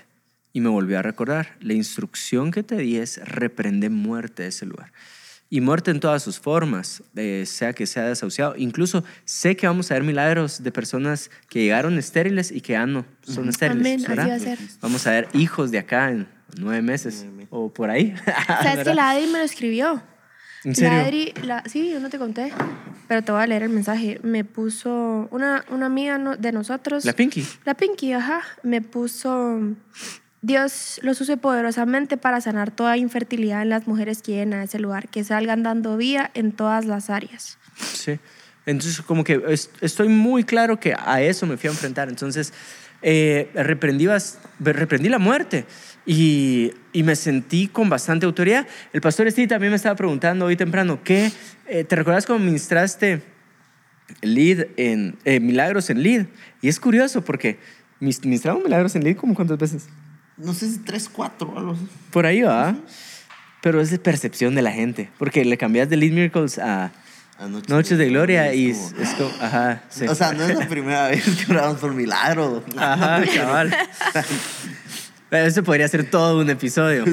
Y 0.54 0.62
me 0.62 0.70
volvió 0.70 0.98
a 0.98 1.02
recordar, 1.02 1.56
la 1.60 1.74
instrucción 1.74 2.50
que 2.50 2.62
te 2.62 2.76
di 2.76 2.96
es 2.96 3.18
reprende 3.28 3.90
muerte 3.90 4.44
de 4.44 4.48
ese 4.48 4.64
lugar. 4.64 4.90
Y 5.52 5.60
muerte 5.60 5.90
en 5.90 5.98
todas 5.98 6.22
sus 6.22 6.38
formas, 6.38 7.02
eh, 7.16 7.42
sea 7.44 7.72
que 7.72 7.84
sea 7.86 8.04
desahuciado. 8.04 8.54
Incluso 8.56 9.02
sé 9.24 9.56
que 9.56 9.66
vamos 9.66 9.90
a 9.90 9.94
ver 9.94 10.04
milagros 10.04 10.62
de 10.62 10.70
personas 10.70 11.28
que 11.48 11.60
llegaron 11.62 11.98
estériles 11.98 12.52
y 12.52 12.60
que 12.60 12.74
ya 12.74 12.86
no 12.86 13.04
son 13.22 13.48
estériles. 13.48 14.06
Amén, 14.06 14.18
así 14.20 14.28
va 14.30 14.36
a 14.36 14.38
ser. 14.38 14.58
Vamos 14.80 15.06
a 15.08 15.10
ver 15.10 15.28
hijos 15.34 15.72
de 15.72 15.78
acá 15.78 16.10
en 16.12 16.28
nueve 16.56 16.82
meses 16.82 17.26
o 17.50 17.72
por 17.72 17.90
ahí. 17.90 18.14
¿Sabes 18.62 18.84
que 18.86 18.94
la 18.94 19.10
Adri 19.10 19.26
me 19.26 19.38
lo 19.40 19.44
escribió? 19.44 20.00
¿En 20.62 20.74
serio? 20.76 20.90
La 20.98 21.04
Adri, 21.04 21.34
la- 21.42 21.64
sí, 21.66 21.90
yo 21.90 21.98
no 21.98 22.10
te 22.10 22.18
conté, 22.18 22.52
pero 23.08 23.22
te 23.24 23.32
voy 23.32 23.42
a 23.42 23.46
leer 23.48 23.64
el 23.64 23.70
mensaje. 23.70 24.20
Me 24.22 24.44
puso 24.44 25.26
una, 25.32 25.64
una 25.70 25.86
amiga 25.86 26.16
no- 26.18 26.36
de 26.36 26.52
nosotros. 26.52 27.04
La 27.04 27.12
Pinky. 27.14 27.44
La 27.64 27.74
Pinky, 27.74 28.12
ajá. 28.12 28.42
Me 28.62 28.82
puso. 28.82 29.58
Dios 30.42 31.00
los 31.02 31.20
use 31.20 31.36
poderosamente 31.36 32.16
para 32.16 32.40
sanar 32.40 32.70
toda 32.70 32.96
infertilidad 32.96 33.60
en 33.62 33.68
las 33.68 33.86
mujeres 33.86 34.22
que 34.22 34.32
lleguen 34.32 34.54
a 34.54 34.64
ese 34.64 34.78
lugar, 34.78 35.08
que 35.08 35.22
salgan 35.22 35.62
dando 35.62 35.96
vida 35.96 36.30
en 36.34 36.52
todas 36.52 36.86
las 36.86 37.10
áreas. 37.10 37.58
Sí. 37.76 38.18
Entonces, 38.66 39.00
como 39.02 39.22
que 39.24 39.42
es- 39.48 39.70
estoy 39.80 40.08
muy 40.08 40.44
claro 40.44 40.78
que 40.80 40.94
a 40.98 41.20
eso 41.22 41.46
me 41.46 41.56
fui 41.56 41.68
a 41.68 41.72
enfrentar. 41.72 42.08
Entonces, 42.08 42.52
eh, 43.02 43.50
reprendí, 43.54 44.06
reprendí 44.60 45.08
la 45.08 45.18
muerte 45.18 45.64
y, 46.06 46.72
y 46.92 47.02
me 47.02 47.16
sentí 47.16 47.66
con 47.68 47.88
bastante 47.88 48.26
autoridad. 48.26 48.66
El 48.92 49.00
pastor 49.00 49.30
Steve 49.30 49.48
también 49.48 49.70
me 49.72 49.76
estaba 49.76 49.94
preguntando 49.96 50.46
hoy 50.46 50.56
temprano, 50.56 51.00
¿qué? 51.04 51.32
eh, 51.66 51.84
¿Te 51.84 51.96
recuerdas 51.96 52.26
cómo 52.26 52.38
ministraste 52.38 53.22
lead 54.22 54.66
en, 54.76 55.16
eh, 55.24 55.40
milagros 55.40 55.88
en 55.90 56.02
lead? 56.02 56.26
Y 56.62 56.68
es 56.68 56.78
curioso 56.80 57.22
porque 57.24 57.58
ministramos 58.00 58.62
milagros 58.64 58.94
en 58.96 59.04
lead 59.04 59.16
como 59.16 59.34
cuántas 59.34 59.58
veces. 59.58 59.88
No 60.42 60.54
sé 60.54 60.70
si 60.70 60.78
tres, 60.78 61.08
cuatro, 61.08 61.52
algo 61.56 61.72
así. 61.72 61.86
Por 62.10 62.26
ahí 62.26 62.42
va. 62.42 62.74
Pero 63.62 63.80
es 63.80 63.90
de 63.90 63.98
percepción 63.98 64.54
de 64.54 64.62
la 64.62 64.72
gente. 64.72 65.10
Porque 65.18 65.44
le 65.44 65.58
cambias 65.58 65.88
de 65.90 65.96
Lead 65.96 66.12
Miracles 66.12 66.58
a 66.58 66.90
Noches 67.68 67.96
de 67.98 68.08
Gloria 68.08 68.52
y 68.54 68.70
es 68.70 68.76
como- 68.78 69.02
es 69.02 69.08
como. 69.14 69.30
Ajá, 69.40 69.82
sí. 69.88 70.06
O 70.08 70.14
sea, 70.14 70.32
no 70.32 70.44
es 70.44 70.58
la 70.58 70.66
primera 70.68 71.08
vez 71.08 71.24
que 71.44 71.52
oramos 71.52 71.78
por 71.78 71.94
milagro. 71.94 72.62
Ajá. 72.76 73.22
Pero 75.30 75.46
Eso 75.46 75.62
podría 75.62 75.86
ser 75.88 76.04
todo 76.10 76.40
un 76.40 76.50
episodio. 76.50 77.04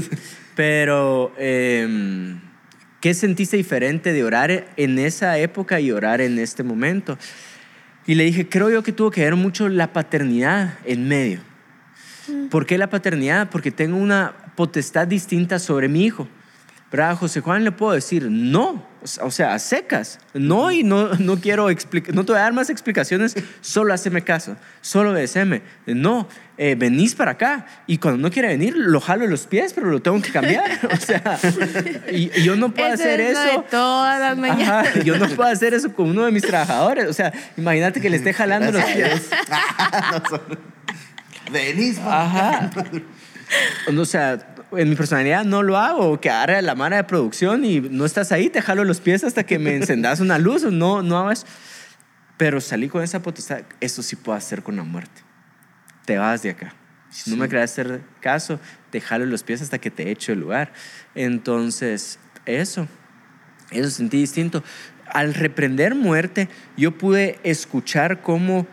Pero, 0.55 1.33
em, 1.37 2.39
¿qué 2.99 3.13
sentiste 3.13 3.57
diferente 3.57 4.11
de 4.11 4.23
orar 4.23 4.65
en 4.75 4.97
esa 4.99 5.37
época 5.37 5.79
y 5.79 5.91
orar 5.91 6.19
en 6.21 6.39
este 6.39 6.63
momento? 6.63 7.17
Y 8.07 8.15
le 8.15 8.23
dije, 8.23 8.47
creo 8.49 8.69
yo 8.69 8.81
que 8.83 8.91
tuvo 8.91 9.11
que 9.11 9.21
ver 9.21 9.35
mucho 9.35 9.69
la 9.69 9.93
paternidad 9.93 10.75
en 10.85 11.07
medio. 11.07 11.41
¿Por 12.49 12.65
qué 12.65 12.77
la 12.77 12.89
paternidad? 12.89 13.49
Porque 13.49 13.71
tengo 13.71 13.97
una 13.97 14.33
potestad 14.55 15.07
distinta 15.07 15.59
sobre 15.59 15.87
mi 15.87 16.05
hijo. 16.05 16.27
¿Verdad? 16.89 17.11
A 17.11 17.15
José 17.17 17.41
Juan 17.41 17.65
le 17.65 17.73
puedo 17.73 17.91
decir 17.91 18.29
no, 18.31 18.87
o 19.21 19.29
sea, 19.29 19.53
a 19.53 19.59
secas, 19.59 20.19
no 20.33 20.71
y 20.71 20.83
no, 20.83 21.15
no 21.15 21.37
quiero 21.37 21.69
explicar, 21.69 22.15
no 22.15 22.23
te 22.23 22.31
voy 22.31 22.39
a 22.39 22.43
dar 22.43 22.53
más 22.53 22.69
explicaciones, 22.69 23.35
solo 23.59 23.93
haceme 23.93 24.21
caso, 24.23 24.55
solo 24.79 25.11
obedeceme. 25.11 25.63
No, 25.85 26.29
eh, 26.57 26.75
venís 26.79 27.13
para 27.13 27.31
acá 27.31 27.65
y 27.87 27.97
cuando 27.97 28.21
no 28.21 28.31
quiere 28.31 28.47
venir 28.47 28.73
lo 28.77 29.01
jalo 29.01 29.25
de 29.25 29.29
los 29.29 29.47
pies, 29.47 29.73
pero 29.73 29.87
lo 29.87 30.01
tengo 30.01 30.21
que 30.21 30.31
cambiar. 30.31 30.63
O 30.89 30.95
sea, 30.95 31.37
y, 32.09 32.31
y 32.33 32.43
yo 32.43 32.55
no 32.55 32.73
puedo 32.73 32.93
Ese 32.93 33.03
hacer 33.03 33.19
es 33.19 33.37
eso. 33.37 33.65
todas 33.69 34.21
las 34.21 34.37
mañanas. 34.37 34.87
Ajá, 34.87 34.99
yo 35.01 35.17
no 35.17 35.27
puedo 35.27 35.49
hacer 35.49 35.73
eso 35.73 35.91
con 35.91 36.09
uno 36.11 36.23
de 36.25 36.31
mis 36.31 36.43
trabajadores. 36.43 37.09
O 37.09 37.13
sea, 37.13 37.33
imagínate 37.57 37.99
que 37.99 38.09
le 38.09 38.15
esté 38.15 38.33
jalando 38.33 38.71
los 38.71 38.83
pies. 38.85 39.29
Venís, 41.51 41.99
pa. 41.99 42.23
Ajá. 42.23 42.71
O 43.95 44.05
sea, 44.05 44.55
en 44.71 44.89
mi 44.89 44.95
personalidad 44.95 45.45
no 45.45 45.63
lo 45.63 45.77
hago, 45.77 46.19
que 46.19 46.29
agarre 46.29 46.62
la 46.62 46.75
mano 46.75 46.95
de 46.95 47.03
producción 47.03 47.63
y 47.63 47.79
no 47.79 48.05
estás 48.05 48.31
ahí, 48.31 48.49
te 48.49 48.62
jalo 48.62 48.83
los 48.83 48.99
pies 48.99 49.23
hasta 49.23 49.43
que 49.43 49.60
me 49.60 49.75
encendas 49.75 50.19
una 50.19 50.38
luz, 50.38 50.63
no, 50.63 51.01
no 51.01 51.17
hagas. 51.17 51.45
Pero 52.38 52.62
salí 52.62 52.88
con 52.88 53.03
esa 53.03 53.21
potestad, 53.21 53.62
eso 53.79 54.03
sí 54.03 54.15
puedo 54.15 54.38
hacer 54.38 54.62
con 54.62 54.75
la 54.75 54.83
muerte. 54.83 55.21
Te 56.05 56.17
vas 56.17 56.43
de 56.43 56.51
acá. 56.51 56.73
Si 57.10 57.31
no 57.31 57.38
me 57.38 57.47
querés 57.47 57.71
hacer 57.71 58.01
caso, 58.19 58.60
te 58.91 59.01
jalo 59.01 59.25
los 59.25 59.43
pies 59.43 59.62
hasta 59.62 59.79
que 59.79 59.89
te 59.89 60.12
echo 60.12 60.33
el 60.33 60.41
lugar. 60.41 60.73
Entonces, 61.15 62.19
eso, 62.45 62.88
eso 63.71 63.89
sentí 63.89 64.17
distinto. 64.17 64.63
Al 65.07 65.33
reprender 65.33 65.95
muerte, 65.95 66.49
yo 66.75 66.97
pude 66.97 67.39
escuchar 67.43 68.21
cómo 68.21 68.67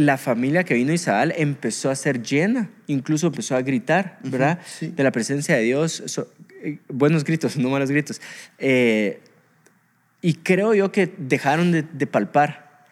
la 0.00 0.18
familia 0.18 0.64
que 0.64 0.74
vino 0.74 0.92
a 0.92 0.94
Isabel 0.94 1.32
empezó 1.36 1.90
a 1.90 1.94
ser 1.96 2.22
llena, 2.22 2.70
incluso 2.86 3.28
empezó 3.28 3.56
a 3.56 3.62
gritar, 3.62 4.18
¿verdad? 4.24 4.60
sí. 4.66 4.88
De 4.88 5.02
la 5.02 5.12
presencia 5.12 5.56
de 5.56 5.62
Dios. 5.62 6.02
So- 6.06 6.32
eh, 6.62 6.78
buenos 6.88 7.24
gritos, 7.24 7.56
no 7.58 7.68
malos 7.70 7.90
gritos. 7.90 8.20
Eh, 8.58 9.20
y 10.22 10.34
creo 10.34 10.74
yo 10.74 10.90
que 10.92 11.12
dejaron 11.18 11.72
de, 11.72 11.82
de 11.82 12.06
palpar, 12.06 12.84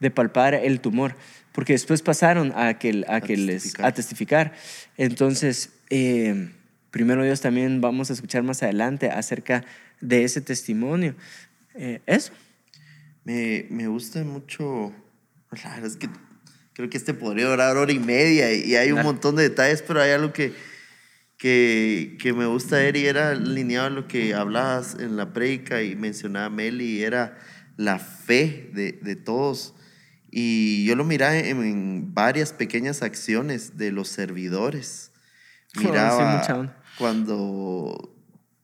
de 0.00 0.10
palpar 0.10 0.54
el 0.54 0.80
tumor, 0.80 1.16
porque 1.52 1.72
después 1.72 2.02
pasaron 2.02 2.52
a, 2.56 2.78
que, 2.78 3.04
a, 3.08 3.20
que 3.20 3.36
les, 3.36 3.62
testificar. 3.62 3.86
a 3.86 3.92
testificar. 3.94 4.52
Entonces, 4.96 5.70
eh, 5.90 6.50
primero 6.90 7.22
Dios 7.24 7.40
también 7.40 7.80
vamos 7.80 8.10
a 8.10 8.12
escuchar 8.12 8.42
más 8.42 8.62
adelante 8.62 9.08
acerca 9.10 9.64
de 10.00 10.24
ese 10.24 10.40
testimonio. 10.40 11.14
Eh, 11.74 12.00
eso. 12.06 12.32
Me, 13.24 13.66
me 13.70 13.86
gusta 13.86 14.22
mucho, 14.24 14.92
la 15.64 15.70
verdad 15.70 15.86
es 15.86 15.96
que 15.96 16.08
creo 16.74 16.90
que 16.90 16.96
este 16.98 17.14
podría 17.14 17.46
durar 17.48 17.76
hora 17.76 17.92
y 17.92 17.98
media 17.98 18.52
y, 18.52 18.64
y 18.64 18.76
hay 18.76 18.88
un 18.90 18.96
Claro. 18.96 19.08
montón 19.08 19.36
de 19.36 19.44
detalles, 19.44 19.82
pero 19.82 20.02
hay 20.02 20.10
algo 20.10 20.32
que, 20.32 20.52
que, 21.38 22.16
que 22.20 22.32
me 22.32 22.46
gusta 22.46 22.76
ver 22.76 22.96
y 22.96 23.06
era 23.06 23.30
alineado 23.30 23.86
a 23.86 23.90
lo 23.90 24.06
que 24.08 24.34
hablabas 24.34 24.96
en 24.98 25.16
la 25.16 25.32
prédica 25.32 25.82
y 25.82 25.96
mencionaba 25.96 26.50
Meli, 26.50 27.02
era 27.02 27.38
la 27.76 27.98
fe 27.98 28.70
de, 28.72 28.92
de 28.92 29.16
todos. 29.16 29.74
Y 30.30 30.84
yo 30.84 30.96
lo 30.96 31.04
miraba 31.04 31.36
en, 31.36 31.62
en 31.62 32.14
varias 32.14 32.52
pequeñas 32.52 33.02
acciones 33.02 33.76
de 33.78 33.92
los 33.92 34.08
servidores. 34.08 35.10
Oh, 35.76 35.80
sí, 35.80 35.86
Miraba 35.86 36.24
mucha 36.38 36.54
onda. 36.56 36.82
cuando, 36.98 38.13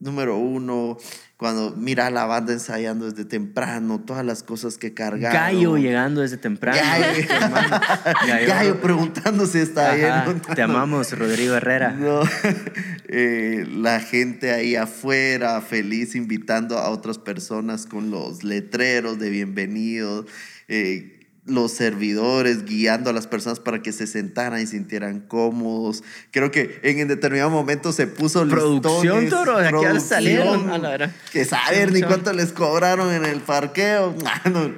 número 0.00 0.36
uno, 0.38 0.96
cuando 1.36 1.74
mira 1.76 2.06
a 2.06 2.10
la 2.10 2.24
banda 2.24 2.52
ensayando 2.52 3.08
desde 3.10 3.24
temprano, 3.24 4.00
todas 4.00 4.24
las 4.24 4.42
cosas 4.42 4.76
que 4.76 4.92
cargaron. 4.92 5.32
Gallo 5.32 5.76
llegando 5.76 6.22
desde 6.22 6.38
temprano. 6.38 6.78
Gallo. 6.78 7.28
Gallo. 8.26 8.46
Gallo 8.48 8.80
preguntándose 8.80 9.52
si 9.52 9.58
está 9.58 9.92
Ajá, 9.92 10.24
bien. 10.24 10.40
Te 10.40 10.62
amamos, 10.62 11.16
Rodrigo 11.16 11.54
Herrera. 11.54 11.92
No, 11.92 12.22
eh, 13.08 13.66
la 13.70 14.00
gente 14.00 14.52
ahí 14.52 14.74
afuera, 14.74 15.60
feliz, 15.60 16.14
invitando 16.14 16.78
a 16.78 16.90
otras 16.90 17.18
personas 17.18 17.86
con 17.86 18.10
los 18.10 18.42
letreros 18.42 19.18
de 19.18 19.30
bienvenido, 19.30 20.26
eh, 20.68 21.19
los 21.44 21.72
servidores 21.72 22.64
guiando 22.64 23.10
a 23.10 23.12
las 23.12 23.26
personas 23.26 23.60
para 23.60 23.82
que 23.82 23.92
se 23.92 24.06
sentaran 24.06 24.60
y 24.60 24.66
sintieran 24.66 25.20
cómodos. 25.20 26.04
Creo 26.30 26.50
que 26.50 26.80
en, 26.82 26.98
en 26.98 27.08
determinado 27.08 27.50
momento 27.50 27.92
se 27.92 28.06
puso 28.06 28.46
Producción, 28.46 29.22
listones, 29.22 29.30
toro, 29.30 29.58
de 29.58 29.66
aquí 29.66 29.74
ahora 29.74 29.88
producción, 29.90 30.08
salieron, 30.08 30.70
a 30.70 30.78
la 30.78 30.90
verdad. 30.90 31.12
Que 31.32 31.44
saber 31.44 31.92
ni 31.92 32.02
cuánto 32.02 32.32
les 32.32 32.52
cobraron 32.52 33.12
en 33.12 33.24
el 33.24 33.40
parqueo. 33.40 34.14
Ah, 34.24 34.70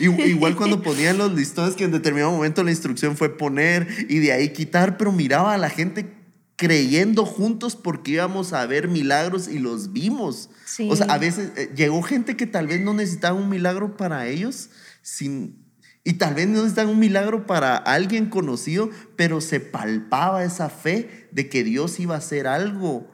Igual 0.00 0.56
cuando 0.56 0.82
ponían 0.82 1.18
los 1.18 1.34
listones 1.34 1.74
que 1.74 1.84
en 1.84 1.92
determinado 1.92 2.32
momento 2.32 2.62
la 2.62 2.70
instrucción 2.70 3.18
fue 3.18 3.36
poner 3.36 3.86
y 4.08 4.18
de 4.18 4.32
ahí 4.32 4.50
quitar, 4.50 4.96
pero 4.96 5.12
miraba 5.12 5.52
a 5.52 5.58
la 5.58 5.68
gente 5.68 6.14
creyendo 6.56 7.26
juntos 7.26 7.76
porque 7.76 8.12
íbamos 8.12 8.52
a 8.52 8.64
ver 8.66 8.88
milagros 8.88 9.48
y 9.48 9.58
los 9.58 9.92
vimos. 9.92 10.50
Sí. 10.64 10.88
O 10.90 10.96
sea, 10.96 11.06
a 11.06 11.18
veces 11.18 11.52
eh, 11.56 11.70
llegó 11.74 12.02
gente 12.02 12.36
que 12.36 12.46
tal 12.46 12.66
vez 12.66 12.80
no 12.80 12.94
necesitaba 12.94 13.38
un 13.38 13.48
milagro 13.48 13.96
para 13.96 14.26
ellos, 14.26 14.70
sin, 15.02 15.59
y 16.04 16.14
tal 16.14 16.34
vez 16.34 16.46
no 16.48 16.58
necesitaban 16.58 16.92
un 16.92 16.98
milagro 16.98 17.46
para 17.46 17.76
alguien 17.76 18.26
conocido, 18.30 18.90
pero 19.16 19.40
se 19.40 19.60
palpaba 19.60 20.44
esa 20.44 20.70
fe 20.70 21.28
de 21.32 21.48
que 21.48 21.62
Dios 21.64 22.00
iba 22.00 22.14
a 22.14 22.18
hacer 22.18 22.46
algo. 22.46 23.06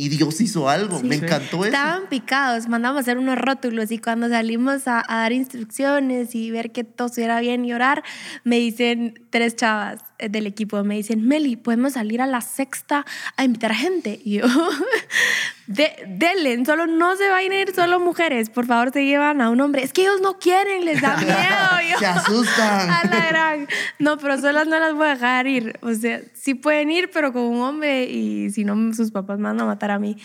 Y 0.00 0.10
Dios 0.10 0.40
hizo 0.40 0.68
algo. 0.68 1.00
Sí. 1.00 1.06
Me 1.08 1.18
Sí. 1.18 1.24
encantó 1.24 1.56
eso. 1.56 1.64
Estaban 1.74 2.08
picados, 2.08 2.68
mandamos 2.68 2.98
a 2.98 3.00
hacer 3.00 3.18
unos 3.18 3.36
rótulos 3.36 3.90
y 3.90 3.98
cuando 3.98 4.28
salimos 4.28 4.86
a, 4.86 5.02
a 5.08 5.22
dar 5.22 5.32
instrucciones 5.32 6.36
y 6.36 6.52
ver 6.52 6.70
que 6.70 6.84
todo 6.84 7.08
estuviera 7.08 7.40
bien 7.40 7.64
y 7.64 7.72
orar, 7.72 8.04
me 8.44 8.58
dicen 8.60 9.26
tres 9.30 9.56
chavas 9.56 9.98
eh, 10.20 10.28
del 10.28 10.46
equipo, 10.46 10.84
me 10.84 10.94
dicen, 10.94 11.26
Meli, 11.26 11.56
¿podemos 11.56 11.94
salir 11.94 12.22
a 12.22 12.26
la 12.26 12.42
sexta 12.42 13.04
a 13.36 13.42
invitar 13.42 13.74
gente? 13.74 14.20
Y 14.24 14.34
yo, 14.38 14.44
de, 15.68 15.92
denle, 16.08 16.64
solo 16.64 16.86
no 16.86 17.14
se 17.16 17.28
vayan 17.28 17.52
a 17.52 17.56
ir 17.60 17.74
solo 17.74 18.00
mujeres, 18.00 18.48
por 18.50 18.66
favor 18.66 18.90
se 18.92 19.04
llevan 19.04 19.40
a 19.40 19.50
un 19.50 19.60
hombre. 19.60 19.82
Es 19.84 19.92
que 19.92 20.00
ellos 20.02 20.20
no 20.22 20.38
quieren, 20.38 20.84
les 20.84 21.00
da 21.00 21.16
miedo. 21.18 21.34
Yo, 21.92 21.98
Se 21.98 22.06
asustan. 22.06 22.90
a 22.90 23.04
la 23.04 23.26
gran. 23.28 23.68
No, 23.98 24.16
pero 24.18 24.40
solas 24.40 24.66
no 24.66 24.78
las 24.80 24.94
voy 24.94 25.06
a 25.06 25.10
dejar 25.10 25.46
ir. 25.46 25.78
O 25.82 25.92
sea, 25.94 26.20
sí 26.34 26.54
pueden 26.54 26.90
ir, 26.90 27.10
pero 27.12 27.32
con 27.32 27.42
un 27.42 27.60
hombre 27.60 28.04
y 28.04 28.50
si 28.50 28.64
no, 28.64 28.92
sus 28.94 29.10
papás 29.10 29.38
me 29.38 29.44
van 29.44 29.60
a 29.60 29.64
matar 29.66 29.90
a 29.90 29.98
mí. 29.98 30.16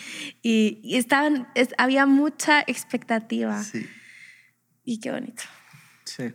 Y, 0.42 0.80
y 0.82 0.96
estaban, 0.96 1.46
es- 1.54 1.74
había 1.78 2.06
mucha 2.06 2.62
expectativa. 2.66 3.62
Sí. 3.62 3.86
Y 4.82 4.98
qué 5.00 5.12
bonito. 5.12 5.42
Sí. 6.04 6.32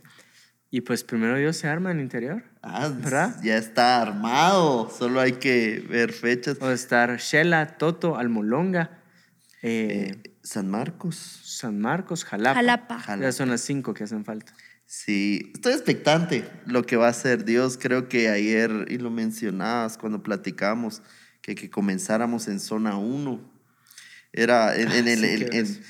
Y 0.71 0.81
pues 0.81 1.03
primero 1.03 1.35
Dios 1.35 1.57
se 1.57 1.67
arma 1.67 1.89
en 1.89 1.97
el 1.97 2.03
interior. 2.03 2.43
Ah, 2.61 2.89
¿Verdad? 2.93 3.37
ya 3.43 3.57
está 3.57 4.01
armado. 4.03 4.91
Solo 4.95 5.19
hay 5.19 5.31
que 5.33 5.83
ver 5.89 6.13
fechas. 6.13 6.61
A 6.61 6.71
estar 6.73 7.17
Shela, 7.17 7.77
Toto, 7.77 8.17
Almolonga, 8.17 8.98
eh, 9.61 10.11
Eh, 10.23 10.33
San 10.43 10.69
Marcos. 10.69 11.15
San 11.43 11.79
Marcos, 11.79 12.23
Jalapa. 12.25 12.55
Jalapa. 12.55 12.99
Jalapa. 12.99 13.23
Ya 13.25 13.31
son 13.31 13.49
las 13.49 13.61
cinco 13.61 13.93
que 13.93 14.03
hacen 14.05 14.23
falta. 14.25 14.53
Sí, 14.85 15.51
estoy 15.53 15.73
expectante 15.73 16.43
lo 16.65 16.83
que 16.85 16.95
va 16.95 17.07
a 17.07 17.11
hacer 17.11 17.45
Dios. 17.45 17.77
Creo 17.79 18.09
que 18.09 18.29
ayer, 18.29 18.87
y 18.89 18.97
lo 18.97 19.11
mencionabas 19.11 19.97
cuando 19.97 20.23
platicamos, 20.23 21.01
que, 21.41 21.53
que 21.55 21.69
comenzáramos 21.69 22.47
en 22.47 22.59
zona 22.59 22.97
1. 22.97 23.39
Era 24.33 24.75
en, 24.75 24.91
en 24.91 25.07
el... 25.07 25.19
sí, 25.19 25.25
en- 25.25 25.39
qué 25.49 25.57
en- 25.57 25.65
gracia. 25.65 25.83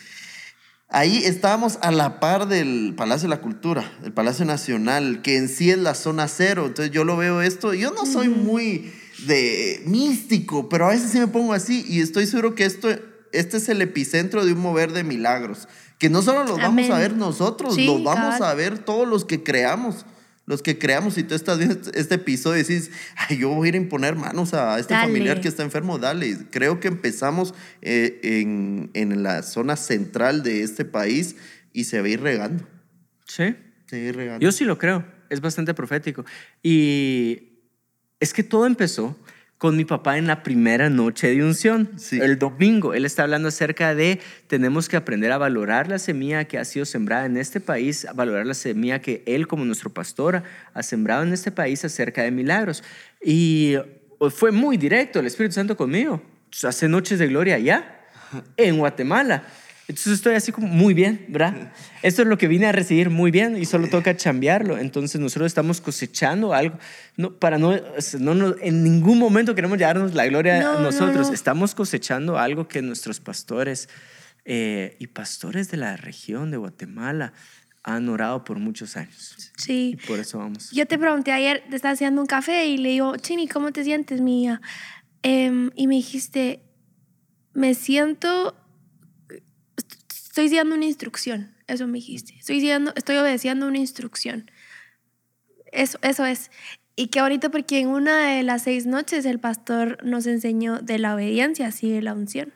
ahí 0.90 1.18
estábamos 1.24 1.78
a 1.82 1.92
la 1.92 2.20
par 2.20 2.48
del 2.48 2.94
Palacio 2.98 3.30
de 3.30 3.36
la 3.36 3.42
Cultura, 3.42 3.90
el 4.04 4.12
Palacio 4.12 4.44
Nacional, 4.46 5.22
que 5.22 5.38
en 5.38 5.48
sí 5.48 5.70
es 5.72 5.78
la 5.78 5.94
zona 5.96 6.28
cero. 6.28 6.66
Entonces 6.68 6.92
yo 6.94 7.04
lo 7.06 7.16
veo 7.18 7.42
esto, 7.42 7.74
yo 7.74 7.92
no 7.92 8.06
soy 8.06 8.28
muy 8.30 8.92
de 9.28 9.82
místico, 9.86 10.68
pero 10.70 10.88
a 10.88 10.90
veces 10.90 11.12
sí 11.12 11.20
me 11.20 11.28
pongo 11.28 11.54
así 11.54 11.86
y 11.88 12.00
estoy 12.02 12.26
seguro 12.26 12.56
que 12.56 12.66
esto, 12.66 12.90
este 13.34 13.58
es 13.58 13.70
el 13.70 13.82
epicentro 13.82 14.46
de 14.46 14.54
un 14.54 14.60
mover 14.60 14.92
de 14.92 15.04
milagros. 15.04 15.68
Que 15.98 16.10
no 16.10 16.22
solo 16.22 16.40
los 16.46 16.58
vamos 16.58 16.66
Amén. 16.86 16.92
a 16.92 16.98
ver 16.98 17.16
nosotros, 17.16 17.76
Sí, 17.76 17.86
los 17.86 18.04
vamos 18.04 18.36
cabal. 18.36 18.44
a 18.52 18.54
ver 18.54 18.80
todos 18.80 19.08
los 19.08 19.26
que 19.26 19.44
creamos. 19.44 20.06
Los 20.46 20.64
que 20.64 20.80
creamos, 20.80 21.14
si 21.14 21.24
tú 21.24 21.36
estás 21.36 21.58
viendo 21.60 21.76
este- 21.76 22.00
este 22.00 22.16
episodio 22.16 22.56
y 22.56 22.64
dices, 22.64 22.90
ay, 23.18 23.38
yo 23.38 23.50
voy 23.50 23.68
a 23.68 23.70
ir 23.70 23.74
a 23.76 23.78
imponer 23.78 24.16
manos 24.16 24.54
a 24.56 24.80
este 24.80 24.94
Dale. 24.96 25.08
familiar 25.08 25.42
que 25.42 25.48
está 25.48 25.62
enfermo, 25.62 26.00
dale. 26.00 26.38
Creo 26.50 26.80
que 26.80 26.88
empezamos 26.88 27.54
eh, 27.84 28.20
en, 28.24 28.90
en 28.96 29.22
la 29.22 29.44
zona 29.44 29.76
central 29.76 30.42
de 30.42 30.64
este 30.64 30.86
país 30.86 31.36
y 31.72 31.84
se 31.84 32.00
va 32.02 32.08
a 32.08 32.10
ir 32.10 32.22
regando. 32.22 32.64
Sí. 33.28 33.56
Se 33.86 33.98
va 34.00 34.04
a 34.04 34.10
ir 34.10 34.16
regando. 34.16 34.44
Yo 34.44 34.52
sí 34.52 34.64
lo 34.66 34.78
creo. 34.80 35.06
Es 35.30 35.40
bastante 35.42 35.76
profético. 35.76 36.26
Y 36.64 37.60
es 38.20 38.34
que 38.34 38.42
todo 38.42 38.66
empezó 38.66 39.16
con 39.60 39.76
mi 39.76 39.84
papá 39.84 40.18
en 40.18 40.26
la 40.26 40.42
primera 40.42 40.90
noche 40.90 41.28
de 41.28 41.44
unción. 41.44 41.92
Sí. 41.98 42.18
El 42.20 42.40
domingo, 42.40 42.94
él 42.94 43.04
está 43.04 43.24
hablando 43.24 43.50
acerca 43.50 43.94
de 43.94 44.22
tenemos 44.48 44.88
que 44.88 44.96
aprender 44.96 45.34
a 45.34 45.38
valorar 45.38 45.90
la 45.90 46.00
semilla 46.00 46.46
que 46.46 46.58
ha 46.58 46.64
sido 46.64 46.86
sembrada 46.86 47.26
en 47.26 47.36
este 47.36 47.60
país, 47.60 48.06
a 48.06 48.14
valorar 48.14 48.46
la 48.46 48.54
semilla 48.54 49.02
que 49.02 49.22
él 49.26 49.48
como 49.48 49.66
nuestro 49.66 49.90
pastor 49.90 50.44
ha 50.74 50.82
sembrado 50.82 51.24
en 51.24 51.34
este 51.34 51.52
país 51.52 51.84
acerca 51.84 52.24
de 52.24 52.32
milagros. 52.32 52.86
Y 53.22 53.76
fue 54.32 54.52
muy 54.52 54.78
directo 54.78 55.20
el 55.20 55.28
Espíritu 55.28 55.56
Santo 55.56 55.76
conmigo. 55.76 56.22
Hace 56.64 56.88
noches 56.88 57.20
de 57.20 57.28
gloria 57.28 57.56
allá, 57.56 58.00
en 58.56 58.78
Guatemala. 58.78 59.44
Entonces 59.90 60.14
estoy 60.14 60.36
así 60.36 60.52
como 60.52 60.68
muy 60.68 60.94
bien, 60.94 61.26
¿verdad? 61.30 61.74
Esto 62.04 62.22
es 62.22 62.28
lo 62.28 62.38
que 62.38 62.48
vine 62.48 62.68
a 62.68 62.72
recibir 62.72 63.10
muy 63.10 63.32
bien 63.32 63.58
y 63.58 63.66
solo 63.66 63.90
toca 63.90 64.16
chambearlo. 64.16 64.78
Entonces 64.78 65.20
nosotros 65.20 65.48
estamos 65.48 65.82
cosechando 65.82 66.54
algo. 66.54 66.78
No, 67.18 67.34
para 67.34 67.58
no, 67.58 67.76
no, 68.20 68.36
no- 68.36 68.56
en 68.62 68.84
ningún 68.84 69.18
momento 69.18 69.56
queremos 69.56 69.80
llevarnos 69.80 70.14
la 70.14 70.28
gloria 70.28 70.62
No, 70.62 70.70
a 70.70 70.74
no, 70.76 70.80
nosotros. 70.82 71.28
no. 71.30 71.34
Estamos 71.34 71.74
cosechando 71.74 72.38
algo 72.38 72.68
que 72.68 72.82
nuestros 72.84 73.20
pastores 73.20 73.90
eh, 74.46 74.96
y 75.00 75.08
pastores 75.08 75.72
de 75.72 75.78
la 75.78 75.98
región 75.98 76.52
de 76.52 76.58
Guatemala 76.58 77.34
han 77.82 78.08
orado 78.10 78.44
por 78.44 78.60
muchos 78.60 78.96
años. 78.96 79.52
Sí. 79.58 79.98
Y 80.00 80.08
por 80.08 80.20
eso 80.20 80.38
vamos. 80.38 80.70
Yo 80.72 80.86
te 80.86 81.00
pregunté 81.00 81.32
ayer, 81.32 81.64
te 81.68 81.76
estaba 81.76 81.94
haciendo 81.94 82.22
un 82.22 82.28
café 82.28 82.68
y 82.68 82.78
le 82.78 82.90
digo, 82.90 83.18
Chini, 83.18 83.48
¿cómo 83.48 83.72
te 83.72 83.84
sientes, 83.84 84.22
mía? 84.22 84.62
Em, 85.24 85.72
y 85.76 85.88
me 85.88 85.96
dijiste, 85.96 86.62
me 87.54 87.74
siento, 87.74 88.56
estoy 90.30 90.46
siguiendo 90.48 90.76
una 90.76 90.86
instrucción. 90.86 91.52
Eso 91.68 91.86
me 91.88 91.98
dijiste. 91.98 92.36
Estoy, 92.40 92.56
siguiendo, 92.62 92.94
estoy 92.96 93.18
obedeciendo 93.18 93.68
una 93.68 93.78
instrucción. 93.80 94.50
Eso, 95.72 96.00
eso 96.02 96.26
es. 96.26 96.52
Y 96.96 97.08
qué 97.08 97.22
bonito 97.22 97.52
porque 97.52 97.80
en 97.80 97.88
una 97.88 98.36
de 98.36 98.44
las 98.44 98.64
seis 98.64 98.86
noches 98.86 99.26
el 99.26 99.40
pastor 99.40 99.98
nos 100.04 100.26
enseñó 100.28 100.80
de 100.80 101.00
la 101.00 101.16
obediencia, 101.16 101.72
sigue 101.72 102.02
la 102.02 102.14
unción. 102.14 102.54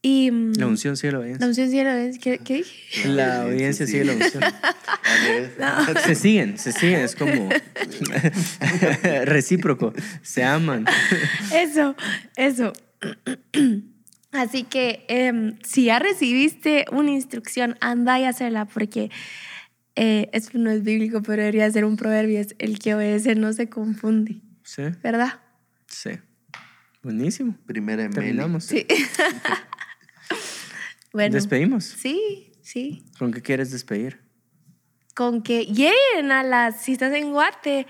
Y, 0.00 0.30
mm, 0.30 0.52
La 0.56 0.66
unción 0.68 0.96
sigue 0.96 1.10
la 1.12 1.18
La 1.18 1.22
obediencia. 1.22 1.46
unción 1.48 1.70
sigue 1.70 1.84
la 1.84 1.92
obediencia. 1.94 2.20
¿Qué, 2.22 2.38
qué 2.44 2.54
dije? 2.54 3.08
La 3.08 3.44
obediencia 3.46 3.86
sigue 3.86 4.04
la 4.04 4.12
unción. 4.12 4.42
Vale. 5.58 6.00
Se 6.06 6.14
siguen, 6.14 6.58
se 6.58 6.70
siguen, 6.72 7.00
es 7.00 7.16
como 7.16 7.48
recíproco, 9.24 9.92
se 10.22 10.44
aman. 10.44 10.84
Eso, 11.52 11.96
eso. 12.36 12.72
Así 14.32 14.64
que 14.64 15.04
em, 15.08 15.58
si 15.62 15.84
ya 15.84 15.98
recibiste 15.98 16.84
una 16.92 17.10
instrucción, 17.10 17.76
anda 17.80 18.18
y 18.20 18.24
hacerla 18.24 18.66
porque 18.66 19.10
eh, 19.96 20.28
eso 20.32 20.50
no 20.54 20.70
es 20.70 20.82
bíblico, 20.82 21.22
pero 21.22 21.42
debería 21.42 21.70
ser 21.70 21.84
un 21.84 21.96
proverbio. 21.96 22.40
Es 22.40 22.54
el 22.58 22.78
que 22.78 22.94
obedece 22.94 23.34
no 23.34 23.52
se 23.52 23.68
confunde, 23.68 24.42
Sí, 24.62 24.82
¿verdad? 25.02 25.40
sí. 25.86 26.10
Buenísimo. 27.02 27.56
Primera 27.64 28.04
en. 28.04 28.12
Terminamos. 28.12 28.64
Sí. 28.64 28.86
bueno. 31.12 31.34
Despedimos. 31.34 31.84
Sí, 31.84 32.52
sí. 32.60 33.04
¿Con 33.18 33.32
qué 33.32 33.40
quieres 33.40 33.70
despedir? 33.70 34.20
Con 35.14 35.42
que 35.42 35.64
lleguen 35.66 36.32
a 36.32 36.42
las, 36.42 36.82
si 36.82 36.92
estás 36.92 37.12
en 37.14 37.32
Guate, 37.32 37.86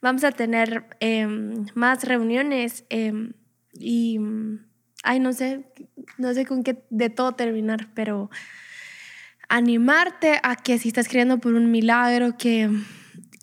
vamos 0.00 0.24
a 0.24 0.32
tener 0.32 0.86
em, 1.00 1.66
más 1.74 2.04
reuniones 2.04 2.84
em, 2.90 3.32
y 3.78 4.18
ay, 5.04 5.20
no 5.20 5.32
sé, 5.32 5.64
no 6.18 6.34
sé 6.34 6.44
con 6.46 6.64
qué 6.64 6.82
de 6.90 7.10
todo 7.10 7.32
terminar, 7.32 7.88
pero 7.94 8.30
animarte 9.48 10.40
a 10.42 10.56
que 10.56 10.78
si 10.78 10.88
estás 10.88 11.08
creyendo 11.08 11.38
por 11.38 11.54
un 11.54 11.70
milagro, 11.70 12.36
que 12.36 12.70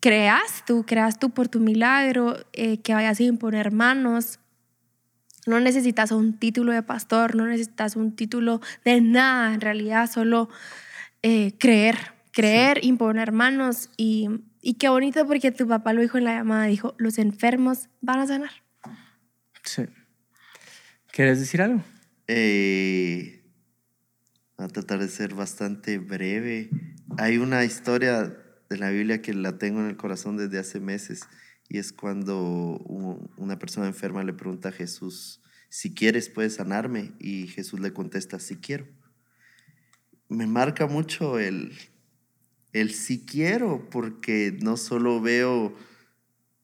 creas 0.02 0.65
tú, 0.65 0.86
creas 0.86 1.19
tú 1.19 1.30
por 1.30 1.47
tu 1.47 1.60
milagro, 1.60 2.36
eh, 2.54 2.82
que 2.82 2.93
vayas 2.93 3.19
a 3.19 3.24
imponer 3.24 3.71
manos. 3.71 4.39
No 5.47 5.60
necesitas 5.60 6.12
un 6.12 6.38
título 6.38 6.71
de 6.71 6.84
pastor, 6.84 7.36
no 7.36 7.45
necesitas 7.45 7.95
un 7.95 8.15
título 8.15 8.62
de 8.84 9.02
nada, 9.02 9.54
en 9.54 9.62
realidad 9.62 10.10
solo 10.10 10.50
eh, 11.24 11.54
creer, 11.58 12.13
creer, 12.32 12.84
imponer 12.84 13.32
manos 13.32 13.89
y, 13.97 14.30
y 14.62 14.76
qué 14.76 14.89
bonito 14.89 15.26
porque 15.26 15.52
tu 15.52 15.67
papá 15.67 15.93
lo 15.93 16.02
dijo 16.02 16.17
en 16.17 16.26
la 16.26 16.36
llamada, 16.36 16.65
dijo, 16.65 16.95
los 16.97 17.17
enfermos 17.17 17.89
van 18.02 18.19
a 18.19 18.28
sanar. 18.28 18.52
Sí. 19.63 19.84
¿Quieres 21.12 21.39
decir 21.39 21.62
algo? 21.62 21.84
Eh, 22.28 23.43
a 24.58 24.67
tratar 24.69 25.00
de 25.00 25.10
ser 25.10 25.34
bastante 25.34 25.97
breve. 25.97 26.69
Hay 27.17 27.38
una 27.38 27.65
historia 27.65 28.38
de 28.69 28.78
la 28.78 28.91
Biblia 28.91 29.21
que 29.21 29.34
la 29.34 29.58
tengo 29.58 29.82
en 29.82 29.88
el 29.88 29.97
corazón 29.97 30.38
desde 30.38 30.58
hace 30.58 30.80
meses 30.80 31.24
y 31.67 31.80
es 31.80 31.91
cuando 31.91 32.78
una 33.38 33.60
persona 33.60 33.88
enferma 33.88 34.24
le 34.24 34.32
pregunta 34.34 34.69
a 34.69 34.71
Jesús, 34.71 35.41
si 35.67 35.93
quieres 35.93 36.30
puedes 36.30 36.56
sanarme 36.56 37.12
y 37.19 37.47
Jesús 37.47 37.82
le 37.82 37.91
contesta, 37.91 38.39
si 38.39 38.56
quiero. 38.56 38.88
Me 40.30 40.47
marca 40.47 40.88
mucho 40.88 41.39
el, 41.39 41.74
el 42.71 42.93
si 42.93 43.26
quiero 43.26 43.89
porque 43.89 44.58
no 44.62 44.78
solo 44.78 45.19
veo 45.19 45.76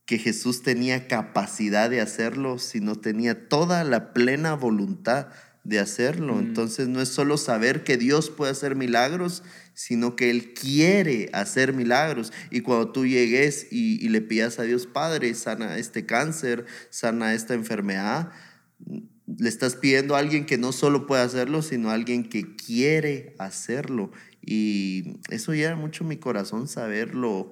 que 0.08 0.18
Jesús 0.18 0.64
tenía 0.64 1.08
capacidad 1.08 1.90
de 1.90 2.00
hacerlo, 2.00 2.60
sino 2.60 2.96
tenía 2.96 3.50
toda 3.50 3.84
la 3.84 4.14
plena 4.14 4.56
voluntad 4.56 5.28
de 5.66 5.80
hacerlo. 5.80 6.36
Mm. 6.36 6.40
Entonces 6.40 6.88
no 6.88 7.02
es 7.02 7.10
solo 7.10 7.38
saber 7.38 7.84
que 7.84 7.98
Dios 7.98 8.30
puede 8.30 8.54
hacer 8.54 8.78
milagros, 8.78 9.44
sino 9.74 10.16
que 10.16 10.30
Él 10.30 10.54
quiere 10.54 11.30
hacer 11.34 11.74
milagros. 11.74 12.32
Y 12.52 12.62
cuando 12.62 12.94
tú 12.94 13.06
llegues 13.06 13.68
y, 13.70 14.08
le 14.08 14.22
pidas 14.22 14.60
a 14.60 14.64
Dios, 14.64 14.88
Padre, 14.88 15.34
sana 15.34 15.78
este 15.78 16.06
cáncer, 16.06 16.66
sana 16.90 17.34
esta 17.34 17.54
enfermedad, 17.54 18.32
le 18.80 19.50
estás 19.50 19.76
pidiendo 19.76 20.16
a 20.16 20.20
alguien 20.20 20.46
que 20.46 20.58
no 20.58 20.72
solo 20.72 21.06
puede 21.06 21.22
hacerlo, 21.22 21.62
sino 21.62 21.90
a 21.90 21.96
alguien 21.96 22.30
que 22.30 22.56
quiere 22.56 23.36
hacerlo. 23.40 24.12
Y 24.42 25.20
eso 25.30 25.54
llena 25.54 25.76
mucho 25.76 26.06
mi 26.06 26.16
corazón 26.16 26.70
saberlo 26.70 27.52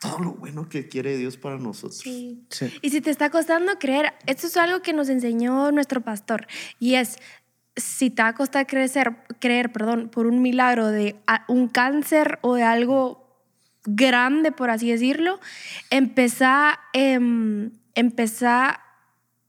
todo 0.00 0.18
lo 0.18 0.32
bueno 0.32 0.68
que 0.68 0.88
quiere 0.88 1.16
Dios 1.16 1.36
para 1.36 1.58
nosotros. 1.58 2.04
Y 2.06 2.90
si 2.90 3.00
te 3.00 3.10
está 3.10 3.30
costando 3.30 3.78
creer, 3.78 4.14
esto 4.26 4.46
es 4.46 4.56
algo 4.56 4.82
que 4.82 4.92
nos 4.92 5.08
enseñó 5.08 5.72
nuestro 5.72 6.00
pastor 6.02 6.46
y 6.78 6.94
es 6.94 7.18
si 7.76 8.10
te 8.10 8.22
va 8.22 8.28
a 8.28 8.34
costar 8.34 8.66
crecer, 8.66 9.16
creer, 9.38 9.70
perdón, 9.70 10.08
por 10.08 10.26
un 10.26 10.40
milagro 10.40 10.88
de 10.88 11.16
un 11.48 11.68
cáncer 11.68 12.38
o 12.40 12.54
de 12.54 12.62
algo 12.62 13.26
grande, 13.84 14.50
por 14.50 14.70
así 14.70 14.90
decirlo, 14.90 15.40
empezá, 15.90 16.80
eh, 16.92 17.18
empezá 17.94 18.80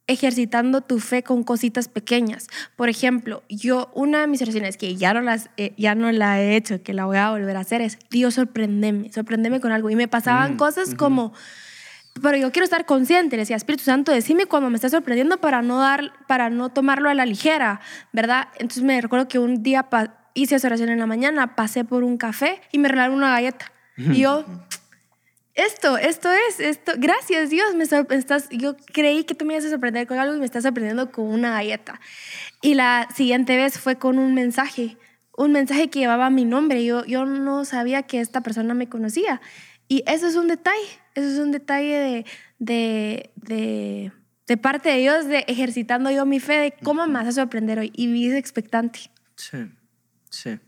ejercitando 0.08 0.82
tu 0.82 1.00
fe 1.00 1.22
con 1.22 1.44
cositas 1.44 1.90
pequeñas. 1.90 2.48
Por 2.76 2.90
ejemplo, 2.90 3.44
yo, 3.50 3.92
una 3.94 4.22
de 4.22 4.28
mis 4.28 4.42
oraciones 4.42 4.78
que 4.78 4.96
ya 4.96 5.14
no, 5.14 5.22
las, 5.22 5.50
eh, 5.58 5.74
ya 5.78 5.96
no 5.96 6.12
la 6.12 6.42
he 6.42 6.56
hecho, 6.56 6.82
que 6.82 6.94
la 6.94 7.06
voy 7.06 7.18
a 7.18 7.30
volver 7.32 7.58
a 7.58 7.60
hacer, 7.60 7.82
es, 7.82 8.00
Dios, 8.10 8.36
sorprendeme, 8.36 9.12
sorprendeme 9.12 9.60
con 9.60 9.72
algo. 9.72 9.90
Y 9.90 9.96
me 9.96 10.08
pasaban 10.08 10.54
mm, 10.54 10.58
cosas 10.58 10.96
como, 10.96 11.34
pero 12.22 12.38
yo 12.38 12.52
quiero 12.52 12.64
estar 12.64 12.86
consciente, 12.86 13.36
le 13.36 13.42
decía, 13.42 13.58
Espíritu 13.58 13.84
Santo, 13.84 14.12
decime 14.12 14.46
cuando 14.46 14.70
me 14.70 14.76
está 14.76 14.90
sorprendiendo 14.90 15.38
para 15.38 15.62
no, 15.62 15.80
dar, 15.80 16.14
para 16.28 16.50
no 16.50 16.70
tomarlo 16.70 17.10
a 17.10 17.14
la 17.14 17.26
ligera, 17.26 17.82
¿verdad? 18.14 18.48
Entonces 18.56 18.84
me 18.84 19.00
recuerdo 19.02 19.28
que 19.28 19.40
un 19.40 19.62
día 19.62 19.88
hice 20.34 20.56
esa 20.56 20.68
oración 20.68 20.90
en 20.90 21.00
la 21.00 21.06
mañana, 21.06 21.56
pasé 21.56 21.84
por 21.84 22.04
un 22.04 22.18
café 22.18 22.62
y 22.72 22.78
me 22.80 22.88
regalaron 22.88 23.18
una 23.18 23.32
galleta. 23.32 23.72
Y 23.98 24.20
yo 24.20 24.46
esto, 25.58 25.98
esto 25.98 26.32
es, 26.32 26.60
esto, 26.60 26.94
gracias 26.98 27.50
Dios, 27.50 27.76
me 27.76 27.84
estás, 27.84 28.48
yo 28.52 28.78
creí 28.94 29.24
que 29.24 29.34
tú 29.34 29.44
me 29.44 29.54
ibas 29.54 29.66
a 29.66 29.70
sorprender 29.72 30.06
con 30.06 30.20
algo 30.20 30.36
y 30.36 30.40
me 30.40 30.46
estás 30.46 30.64
sorprendiendo 30.64 31.12
con 31.12 31.26
una 31.26 31.52
galleta. 31.52 32.00
Y 32.62 32.76
la 32.76 33.08
siguiente 33.14 33.58
vez 33.58 33.80
fue 33.80 33.98
con 33.98 34.20
un 34.20 34.36
mensaje, 34.36 34.98
un 35.36 35.52
mensaje 35.52 35.90
que 35.90 36.00
llevaba 36.00 36.30
mi 36.30 36.46
nombre, 36.46 36.86
yo, 36.86 37.04
yo 37.06 37.26
no 37.26 37.66
sabía 37.66 38.04
que 38.04 38.22
esta 38.22 38.42
persona 38.42 38.76
me 38.76 38.88
conocía. 38.88 39.42
Y 39.88 40.04
eso 40.06 40.28
es 40.28 40.36
un 40.36 40.48
detalle, 40.48 40.88
eso 41.16 41.28
es 41.28 41.40
un 41.40 41.52
detalle 41.52 42.26
de, 42.60 43.32
de, 43.36 44.12
de, 44.46 44.58
parte 44.58 44.90
de 44.90 44.98
Dios, 44.98 45.28
de 45.28 45.40
ejercitando 45.48 46.12
yo 46.12 46.26
mi 46.26 46.40
fe, 46.40 46.54
de 46.54 46.74
cómo 46.84 47.08
me 47.08 47.14
vas 47.14 47.28
a 47.28 47.32
sorprender 47.32 47.80
hoy. 47.80 47.92
Y 47.96 48.08
vi 48.12 48.32
expectante. 48.32 49.00
Sí, 49.36 49.58
sí. 50.30 50.60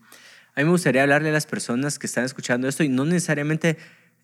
A 0.54 0.60
mí 0.60 0.64
me 0.64 0.70
gustaría 0.70 1.02
hablarle 1.02 1.28
a 1.28 1.32
las 1.32 1.46
personas 1.46 1.98
que 1.98 2.06
están 2.06 2.24
escuchando 2.24 2.66
esto 2.66 2.82
y 2.82 2.88
no 2.88 3.04
necesariamente 3.04 3.76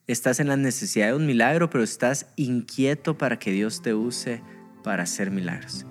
estás 0.06 0.40
en 0.40 0.48
la 0.48 0.56
necesidad 0.56 1.08
de 1.08 1.14
un 1.14 1.26
milagro, 1.26 1.70
pero 1.70 1.82
estás 1.82 2.26
inquieto 2.36 3.18
para 3.18 3.38
que 3.38 3.50
Dios 3.50 3.82
te 3.82 3.94
use 3.94 4.42
para 4.82 5.02
hacer 5.02 5.30
milagros. 5.30 5.86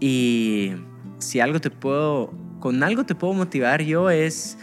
Y 0.00 0.72
si 1.18 1.40
algo 1.40 1.60
te 1.60 1.70
puedo, 1.70 2.32
con 2.60 2.82
algo 2.82 3.04
te 3.04 3.14
puedo 3.14 3.32
motivar 3.32 3.82
yo 3.82 4.10
es, 4.10 4.58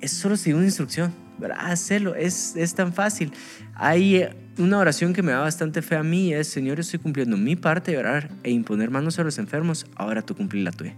es 0.00 0.12
solo 0.12 0.36
seguir 0.36 0.56
una 0.56 0.66
instrucción, 0.66 1.14
¿verdad? 1.38 1.58
Hacerlo, 1.60 2.14
es, 2.14 2.56
es 2.56 2.74
tan 2.74 2.92
fácil. 2.92 3.32
Hay 3.74 4.28
una 4.58 4.78
oración 4.78 5.12
que 5.12 5.22
me 5.22 5.32
da 5.32 5.40
bastante 5.40 5.82
fe 5.82 5.96
a 5.96 6.02
mí, 6.02 6.32
es, 6.32 6.48
Señor, 6.48 6.78
estoy 6.78 7.00
cumpliendo 7.00 7.36
mi 7.36 7.56
parte 7.56 7.92
de 7.92 7.98
orar 7.98 8.30
e 8.42 8.50
imponer 8.50 8.90
manos 8.90 9.18
a 9.18 9.24
los 9.24 9.38
enfermos, 9.38 9.86
ahora 9.96 10.22
tú 10.22 10.36
cumplir 10.36 10.62
la 10.62 10.72
tuya. 10.72 10.94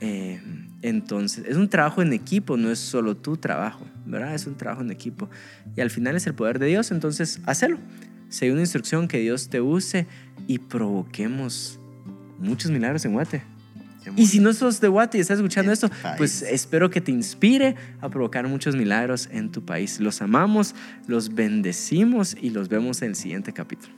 Eh, 0.00 0.40
entonces, 0.82 1.44
es 1.46 1.56
un 1.56 1.68
trabajo 1.68 2.02
en 2.02 2.12
equipo, 2.12 2.56
no 2.56 2.70
es 2.70 2.78
solo 2.78 3.16
tu 3.16 3.36
trabajo, 3.36 3.84
¿verdad? 4.06 4.34
Es 4.34 4.46
un 4.46 4.56
trabajo 4.56 4.82
en 4.82 4.90
equipo. 4.90 5.28
Y 5.76 5.80
al 5.80 5.90
final 5.90 6.16
es 6.16 6.26
el 6.26 6.34
poder 6.34 6.58
de 6.58 6.66
Dios, 6.66 6.90
entonces, 6.90 7.40
hazlo. 7.46 7.78
Sigue 8.28 8.52
una 8.52 8.60
instrucción 8.60 9.08
que 9.08 9.18
Dios 9.18 9.48
te 9.48 9.60
use 9.60 10.06
y 10.46 10.58
provoquemos 10.58 11.80
muchos 12.38 12.70
milagros 12.70 13.04
en 13.04 13.12
Guate. 13.14 13.42
Y 14.16 14.26
si 14.26 14.40
no 14.40 14.52
sos 14.52 14.80
de 14.80 14.88
Guate 14.88 15.18
y 15.18 15.20
estás 15.20 15.38
escuchando 15.38 15.72
esto, 15.72 15.90
pues 16.16 16.42
espero 16.42 16.90
que 16.90 17.00
te 17.00 17.10
inspire 17.10 17.74
a 18.00 18.08
provocar 18.08 18.46
muchos 18.48 18.76
milagros 18.76 19.28
en 19.32 19.50
tu 19.50 19.64
país. 19.64 20.00
Los 20.00 20.22
amamos, 20.22 20.74
los 21.06 21.34
bendecimos 21.34 22.36
y 22.40 22.50
los 22.50 22.68
vemos 22.68 23.02
en 23.02 23.10
el 23.10 23.14
siguiente 23.16 23.52
capítulo. 23.52 23.94